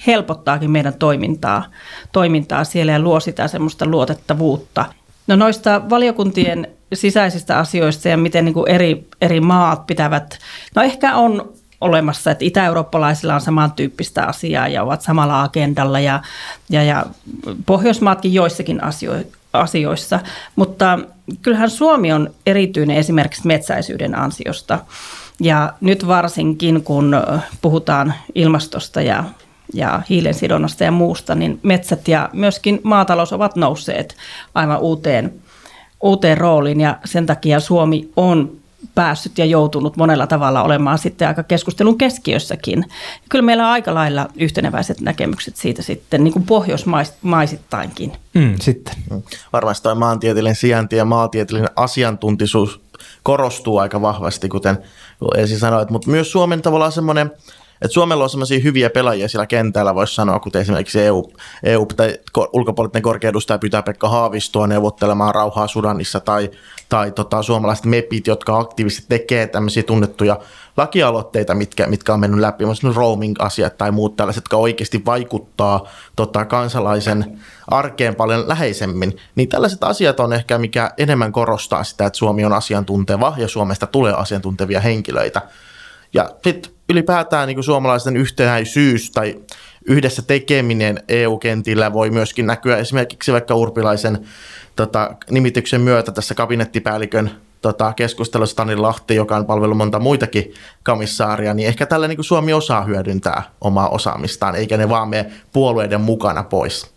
helpottaakin 0.07 0.71
meidän 0.71 0.93
toimintaa, 0.93 1.65
toimintaa 2.11 2.63
siellä 2.63 2.91
ja 2.91 2.99
luo 2.99 3.19
sitä 3.19 3.47
semmoista 3.47 3.85
luotettavuutta. 3.85 4.85
No 5.27 5.35
noista 5.35 5.81
valiokuntien 5.89 6.67
sisäisistä 6.93 7.57
asioista 7.57 8.09
ja 8.09 8.17
miten 8.17 8.45
niin 8.45 8.53
kuin 8.53 8.69
eri, 8.69 9.07
eri 9.21 9.39
maat 9.39 9.87
pitävät, 9.87 10.39
no 10.75 10.81
ehkä 10.81 11.15
on 11.15 11.53
olemassa, 11.81 12.31
että 12.31 12.45
itä-eurooppalaisilla 12.45 13.35
on 13.35 13.41
samantyyppistä 13.41 14.23
asiaa 14.25 14.67
ja 14.67 14.83
ovat 14.83 15.01
samalla 15.01 15.43
agendalla 15.43 15.99
ja, 15.99 16.21
ja, 16.69 16.83
ja 16.83 17.05
Pohjoismaatkin 17.65 18.33
joissakin 18.33 18.83
asio- 18.83 19.23
asioissa, 19.53 20.19
mutta 20.55 20.99
kyllähän 21.41 21.69
Suomi 21.69 22.13
on 22.13 22.33
erityinen 22.45 22.97
esimerkiksi 22.97 23.47
metsäisyyden 23.47 24.15
ansiosta. 24.15 24.79
Ja 25.39 25.73
nyt 25.81 26.07
varsinkin 26.07 26.83
kun 26.83 27.15
puhutaan 27.61 28.13
ilmastosta 28.35 29.01
ja 29.01 29.23
ja 29.73 30.01
hiilen 30.09 30.33
sidonnasta 30.33 30.83
ja 30.83 30.91
muusta, 30.91 31.35
niin 31.35 31.59
metsät 31.63 32.07
ja 32.07 32.29
myöskin 32.33 32.81
maatalous 32.83 33.33
ovat 33.33 33.55
nousseet 33.55 34.15
aivan 34.55 34.79
uuteen, 34.79 35.33
uuteen 36.01 36.37
rooliin. 36.37 36.81
Ja 36.81 36.97
sen 37.05 37.25
takia 37.25 37.59
Suomi 37.59 38.09
on 38.15 38.51
päässyt 38.95 39.37
ja 39.37 39.45
joutunut 39.45 39.97
monella 39.97 40.27
tavalla 40.27 40.63
olemaan 40.63 40.97
sitten 40.97 41.27
aika 41.27 41.43
keskustelun 41.43 41.97
keskiössäkin. 41.97 42.85
Kyllä 43.29 43.41
meillä 43.41 43.65
on 43.65 43.71
aika 43.71 43.93
lailla 43.93 44.27
yhteneväiset 44.35 45.01
näkemykset 45.01 45.55
siitä 45.55 45.81
sitten, 45.81 46.23
niin 46.23 46.33
kuin 46.33 46.45
pohjoismaisittainkin. 46.45 48.13
Mm, 48.33 48.55
sitten. 48.61 48.95
Mm. 49.11 49.21
Varmasti 49.53 49.83
tuo 49.83 49.95
maantieteellinen 49.95 50.55
sijainti 50.55 50.95
ja 50.95 51.05
maantieteellinen 51.05 51.71
asiantuntisuus 51.75 52.81
korostuu 53.23 53.77
aika 53.77 54.01
vahvasti, 54.01 54.49
kuten 54.49 54.77
Esi 55.35 55.59
sanoi, 55.59 55.85
mutta 55.89 56.11
myös 56.11 56.31
Suomen 56.31 56.61
tavallaan 56.61 56.91
semmoinen– 56.91 57.31
et 57.81 57.91
Suomella 57.91 58.23
on 58.23 58.29
sellaisia 58.29 58.59
hyviä 58.59 58.89
pelaajia 58.89 59.27
siellä 59.27 59.45
kentällä, 59.45 59.95
voisi 59.95 60.15
sanoa, 60.15 60.39
kuten 60.39 60.61
esimerkiksi 60.61 61.01
EU, 61.01 61.31
EU 61.63 61.85
tai 61.85 62.17
ulkopoliittinen 62.53 63.03
korkeudustaja 63.03 63.59
pyytää 63.59 63.83
Pekka 63.83 64.09
Haavistoa 64.09 64.67
neuvottelemaan 64.67 65.35
rauhaa 65.35 65.67
Sudanissa 65.67 66.19
tai, 66.19 66.49
tai 66.89 67.11
tota, 67.11 67.43
suomalaiset 67.43 67.85
MEPit, 67.85 68.27
jotka 68.27 68.59
aktiivisesti 68.59 69.05
tekee 69.09 69.47
tämmöisiä 69.47 69.83
tunnettuja 69.83 70.39
lakialoitteita, 70.77 71.55
mitkä, 71.55 71.87
mitkä 71.87 72.13
on 72.13 72.19
mennyt 72.19 72.39
läpi, 72.39 72.63
roaming-asiat 72.95 73.77
tai 73.77 73.91
muut 73.91 74.15
tällaiset, 74.15 74.41
jotka 74.41 74.57
oikeasti 74.57 75.05
vaikuttaa 75.05 75.87
tota, 76.15 76.45
kansalaisen 76.45 77.39
arkeen 77.67 78.15
paljon 78.15 78.47
läheisemmin, 78.47 79.17
niin 79.35 79.49
tällaiset 79.49 79.83
asiat 79.83 80.19
on 80.19 80.33
ehkä 80.33 80.57
mikä 80.57 80.91
enemmän 80.97 81.31
korostaa 81.31 81.83
sitä, 81.83 82.05
että 82.05 82.17
Suomi 82.17 82.45
on 82.45 82.53
asiantunteva 82.53 83.33
ja 83.37 83.47
Suomesta 83.47 83.87
tulee 83.87 84.13
asiantuntevia 84.13 84.79
henkilöitä. 84.79 85.41
Ja 86.13 86.29
sitten 86.43 86.76
ylipäätään 86.89 87.47
niin 87.47 87.63
suomalaisten 87.63 88.17
yhtenäisyys 88.17 89.11
tai 89.11 89.35
yhdessä 89.85 90.21
tekeminen 90.21 91.03
EU-kentillä 91.07 91.93
voi 91.93 92.09
myöskin 92.09 92.47
näkyä 92.47 92.77
esimerkiksi 92.77 93.31
vaikka 93.31 93.55
Urpilaisen 93.55 94.27
tota, 94.75 95.15
nimityksen 95.31 95.81
myötä 95.81 96.11
tässä 96.11 96.35
kabinettipäällikön 96.35 97.31
tota, 97.61 97.93
keskustelussa 97.93 98.55
Tani 98.55 98.75
Lahti, 98.75 99.15
joka 99.15 99.35
on 99.35 99.45
palvellut 99.45 99.77
monta 99.77 99.99
muitakin 99.99 100.53
komissaaria, 100.83 101.53
niin 101.53 101.67
ehkä 101.67 101.85
tällä 101.85 102.07
niin 102.07 102.23
Suomi 102.23 102.53
osaa 102.53 102.83
hyödyntää 102.83 103.43
omaa 103.61 103.89
osaamistaan, 103.89 104.55
eikä 104.55 104.77
ne 104.77 104.89
vaan 104.89 105.09
mene 105.09 105.31
puolueiden 105.53 106.01
mukana 106.01 106.43
pois. 106.43 106.91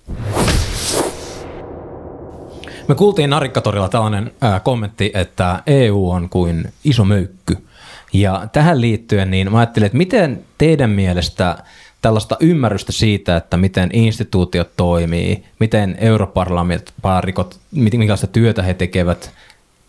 Me 2.89 2.95
kuultiin 2.95 3.31
Narikkatorilla 3.31 3.89
tällainen 3.89 4.33
kommentti, 4.63 5.11
että 5.15 5.63
EU 5.67 6.11
on 6.11 6.29
kuin 6.29 6.73
iso 6.85 7.05
möykky– 7.05 7.57
ja 8.13 8.49
tähän 8.53 8.81
liittyen 8.81 9.31
niin 9.31 9.53
mä 9.53 9.59
ajattelin, 9.59 9.87
että 9.87 9.99
miten 9.99 10.45
teidän 10.59 10.91
mielestä 10.91 11.59
tällaista 12.03 12.37
ymmärrystä 12.41 12.93
siitä, 12.93 13.37
että 13.37 13.57
miten 13.57 13.91
instituutiot 13.93 14.71
toimii, 14.77 15.45
miten 15.59 15.97
europarlamentaarikot, 16.01 17.59
minkälaista 17.73 18.27
työtä 18.27 18.63
he 18.63 18.75
tekevät, 18.75 19.31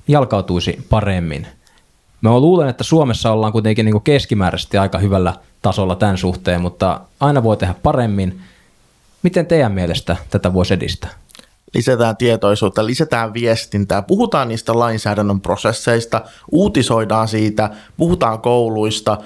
jalkautuisi 0.07 0.85
paremmin. 0.89 1.47
Mä 2.21 2.39
luulen, 2.39 2.69
että 2.69 2.83
Suomessa 2.83 3.31
ollaan 3.31 3.51
kuitenkin 3.51 3.85
niin 3.85 4.01
keskimääräisesti 4.01 4.77
aika 4.77 4.97
hyvällä 4.97 5.33
tasolla 5.61 5.95
tämän 5.95 6.17
suhteen, 6.17 6.61
mutta 6.61 7.01
aina 7.19 7.43
voi 7.43 7.57
tehdä 7.57 7.75
paremmin. 7.83 8.41
Miten 9.23 9.45
teidän 9.45 9.71
mielestä 9.71 10.17
tätä 10.29 10.53
voisi 10.53 10.73
edistää? 10.73 11.09
Lisätään 11.73 12.17
tietoisuutta, 12.17 12.85
lisätään 12.85 13.33
viestintää, 13.33 14.01
puhutaan 14.01 14.47
niistä 14.47 14.79
lainsäädännön 14.79 15.41
prosesseista, 15.41 16.21
uutisoidaan 16.51 17.27
siitä, 17.27 17.69
puhutaan 17.97 18.41
kouluista, 18.41 19.17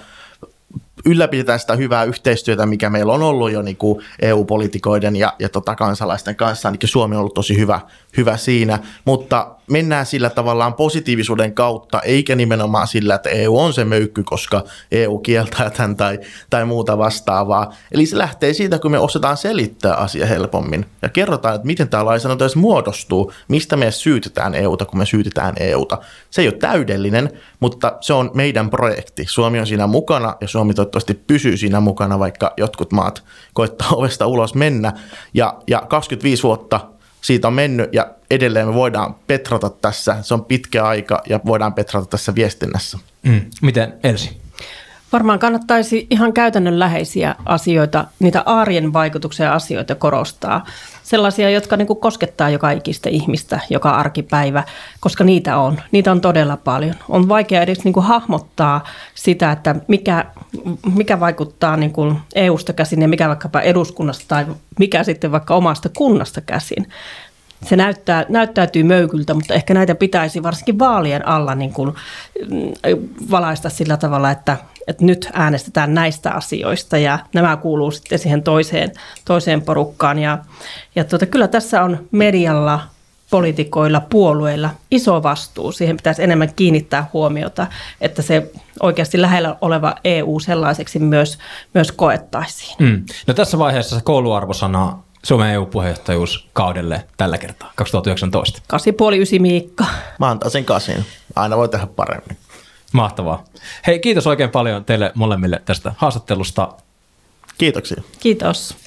ylläpidetään 1.05 1.60
sitä 1.60 1.75
hyvää 1.75 2.03
yhteistyötä, 2.03 2.65
mikä 2.65 2.89
meillä 2.89 3.13
on 3.13 3.23
ollut 3.23 3.51
jo 3.51 3.62
niin 3.62 3.77
kuin 3.77 4.05
EU-politikoiden 4.21 5.15
ja, 5.15 5.34
ja 5.39 5.49
tota 5.49 5.75
kansalaisten 5.75 6.36
kanssa. 6.36 6.67
Ainakin 6.67 6.89
Suomi 6.89 7.15
on 7.15 7.19
ollut 7.19 7.34
tosi 7.34 7.58
hyvä, 7.58 7.79
hyvä 8.17 8.38
siinä, 8.38 8.79
mutta 9.05 9.55
mennään 9.69 10.06
sillä 10.06 10.30
tavallaan 10.30 10.73
positiivisuuden 10.73 11.54
kautta, 11.54 12.01
eikä 12.01 12.36
nimenomaan 12.36 12.88
sillä, 12.88 13.15
että 13.15 13.30
EU 13.30 13.58
on 13.58 13.73
se 13.73 13.86
möykky, 13.86 14.23
koska 14.23 14.63
EU 14.91 15.19
kieltää 15.19 15.69
tämän 15.69 15.95
tai, 15.95 16.19
tai 16.49 16.65
muuta 16.65 16.97
vastaavaa. 16.97 17.73
Eli 17.91 18.06
se 18.06 18.17
lähtee 18.17 18.54
siitä, 18.54 18.80
kun 18.80 18.91
me 18.91 18.99
osataan 18.99 19.38
selittää 19.38 19.93
asia 19.93 20.25
helpommin 20.25 20.86
ja 21.01 21.10
kerrotaan, 21.10 21.56
että 21.56 21.67
miten 21.67 21.89
tämä 21.89 22.06
lainsäädäntö 22.06 22.43
edes 22.43 22.56
muodostuu, 22.56 23.34
mistä 23.47 23.78
me 23.78 23.91
syytetään 23.91 24.56
EUta, 24.56 24.86
kun 24.86 24.97
me 24.99 25.06
syytetään 25.06 25.54
EUta. 25.60 25.97
Se 26.30 26.41
ei 26.41 26.47
ole 26.47 26.58
täydellinen, 26.58 27.30
mutta 27.60 27.97
se 28.01 28.13
on 28.13 28.32
meidän 28.34 28.69
projekti. 28.69 29.25
Suomi 29.28 29.60
on 29.60 29.67
siinä 29.67 29.88
mukana 29.88 30.36
ja 30.41 30.47
Suomi 30.47 30.73
toivottavasti 30.73 31.13
pysyy 31.13 31.58
siinä 31.58 31.80
mukana, 31.80 32.19
vaikka 32.19 32.54
jotkut 32.58 32.91
maat 32.91 33.23
koittaa 33.54 33.89
ovesta 33.91 34.28
ulos 34.28 34.56
mennä. 34.56 34.93
Ja, 35.34 35.54
ja 35.67 35.82
25 35.89 36.43
vuotta 36.43 36.94
siitä 37.25 37.47
on 37.47 37.53
mennyt 37.53 37.93
ja 37.93 38.07
edelleen 38.31 38.67
me 38.67 38.73
voidaan 38.73 39.15
petrata 39.27 39.69
tässä. 39.69 40.17
Se 40.21 40.33
on 40.33 40.45
pitkä 40.45 40.85
aika 40.85 41.21
ja 41.29 41.39
voidaan 41.45 41.73
petrata 41.73 42.05
tässä 42.05 42.35
viestinnässä. 42.35 42.99
Mm. 43.23 43.41
Miten 43.61 43.93
Elsi? 44.03 44.38
Varmaan 45.15 45.39
kannattaisi 45.39 46.08
ihan 46.10 46.34
käytännönläheisiä 46.34 47.36
asioita, 47.45 48.06
niitä 48.19 48.43
aarien 48.45 48.93
vaikutuksia 48.93 49.54
asioita 49.54 49.95
korostaa. 49.95 50.65
Sellaisia, 51.04 51.49
jotka 51.49 51.78
niin 51.78 51.88
kuin 51.88 51.99
koskettaa 51.99 52.49
joka 52.49 52.71
ikistä 52.71 53.10
ihmistä, 53.10 53.60
joka 53.69 53.89
arkipäivä, 53.89 54.63
koska 54.99 55.23
niitä 55.23 55.58
on. 55.58 55.82
Niitä 55.91 56.12
on 56.12 56.21
todella 56.21 56.58
paljon. 56.58 56.95
On 57.10 57.30
vaikea 57.30 57.62
edes 57.62 57.84
niin 57.84 57.93
kuin 57.93 58.06
hahmottaa 58.06 58.84
sitä, 59.13 59.51
että 59.51 59.75
mikä, 59.88 60.25
mikä 60.95 61.19
vaikuttaa 61.19 61.78
niin 61.78 61.93
kuin 61.93 62.17
EU-sta 62.36 62.73
käsin 62.73 63.01
ja 63.01 63.08
mikä 63.08 63.28
vaikkapa 63.28 63.62
eduskunnasta 63.62 64.25
tai 64.28 64.45
mikä 64.80 65.04
sitten 65.04 65.32
vaikka 65.32 65.56
omasta 65.56 65.89
kunnasta 65.89 66.41
käsin 66.41 66.88
se 67.63 67.76
näyttää, 67.76 68.26
näyttäytyy 68.30 68.84
möykyltä, 68.84 69.34
mutta 69.34 69.54
ehkä 69.54 69.74
näitä 69.74 69.96
pitäisi 69.96 70.44
varsinkin 70.44 70.80
vaalien 70.80 71.28
alla 71.28 71.56
niin 71.56 71.74
kuin 71.74 71.89
mm, 71.89 72.74
valaista 73.32 73.70
sillä 73.70 73.98
tavalla, 73.98 74.32
että, 74.32 74.58
että 74.88 75.06
nyt 75.06 75.30
äänestetään 75.34 75.94
näistä 75.94 76.32
asioista 76.32 76.98
ja 76.98 77.20
nämä 77.34 77.58
kuuluu 77.58 77.91
sitten 77.91 78.20
siihen 78.20 78.44
toiseen, 78.44 78.91
toiseen 79.26 79.62
porukkaan. 79.62 80.20
Ja, 80.20 80.38
ja 80.96 81.04
tuota, 81.04 81.26
kyllä 81.26 81.48
tässä 81.48 81.84
on 81.84 82.08
medialla, 82.12 82.80
poliitikoilla, 83.30 84.00
puolueilla 84.00 84.70
iso 84.91 85.24
vastuu. 85.24 85.72
Siihen 85.72 85.98
pitäisi 85.98 86.24
enemmän 86.24 86.54
kiinnittää 86.56 87.10
huomiota, 87.13 87.68
että 88.02 88.22
se 88.22 88.52
oikeasti 88.80 89.22
lähellä 89.22 89.56
oleva 89.62 89.96
EU 90.04 90.39
sellaiseksi 90.39 91.00
myös, 91.00 91.38
myös 91.74 91.91
koettaisiin. 91.91 92.76
Mm. 92.80 93.04
No 93.28 93.34
tässä 93.34 93.60
vaiheessa 93.60 93.96
se 93.96 94.02
kouluarvosana 94.04 95.05
Suomen 95.25 95.49
EU-puheenjohtajuus 95.49 96.47
kaudelle 96.53 97.05
tällä 97.17 97.38
kertaa, 97.38 97.71
2019. 97.75 98.61
8,5 99.35 99.39
Miikka. 99.39 99.85
Mä 100.19 100.29
antan 100.29 100.51
sen 100.51 100.65
kasin. 100.65 101.05
Aina 101.35 101.57
voi 101.57 101.69
tehdä 101.69 101.88
paremmin. 101.88 102.38
Mahtavaa. 102.93 103.43
Hei, 103.88 103.99
kiitos 103.99 104.27
oikein 104.27 104.49
paljon 104.49 104.85
teille 104.85 105.11
molemmille 105.15 105.61
tästä 105.65 105.91
haastattelusta. 105.97 106.73
Kiitoksia. 107.57 108.03
Kiitos. 108.19 108.77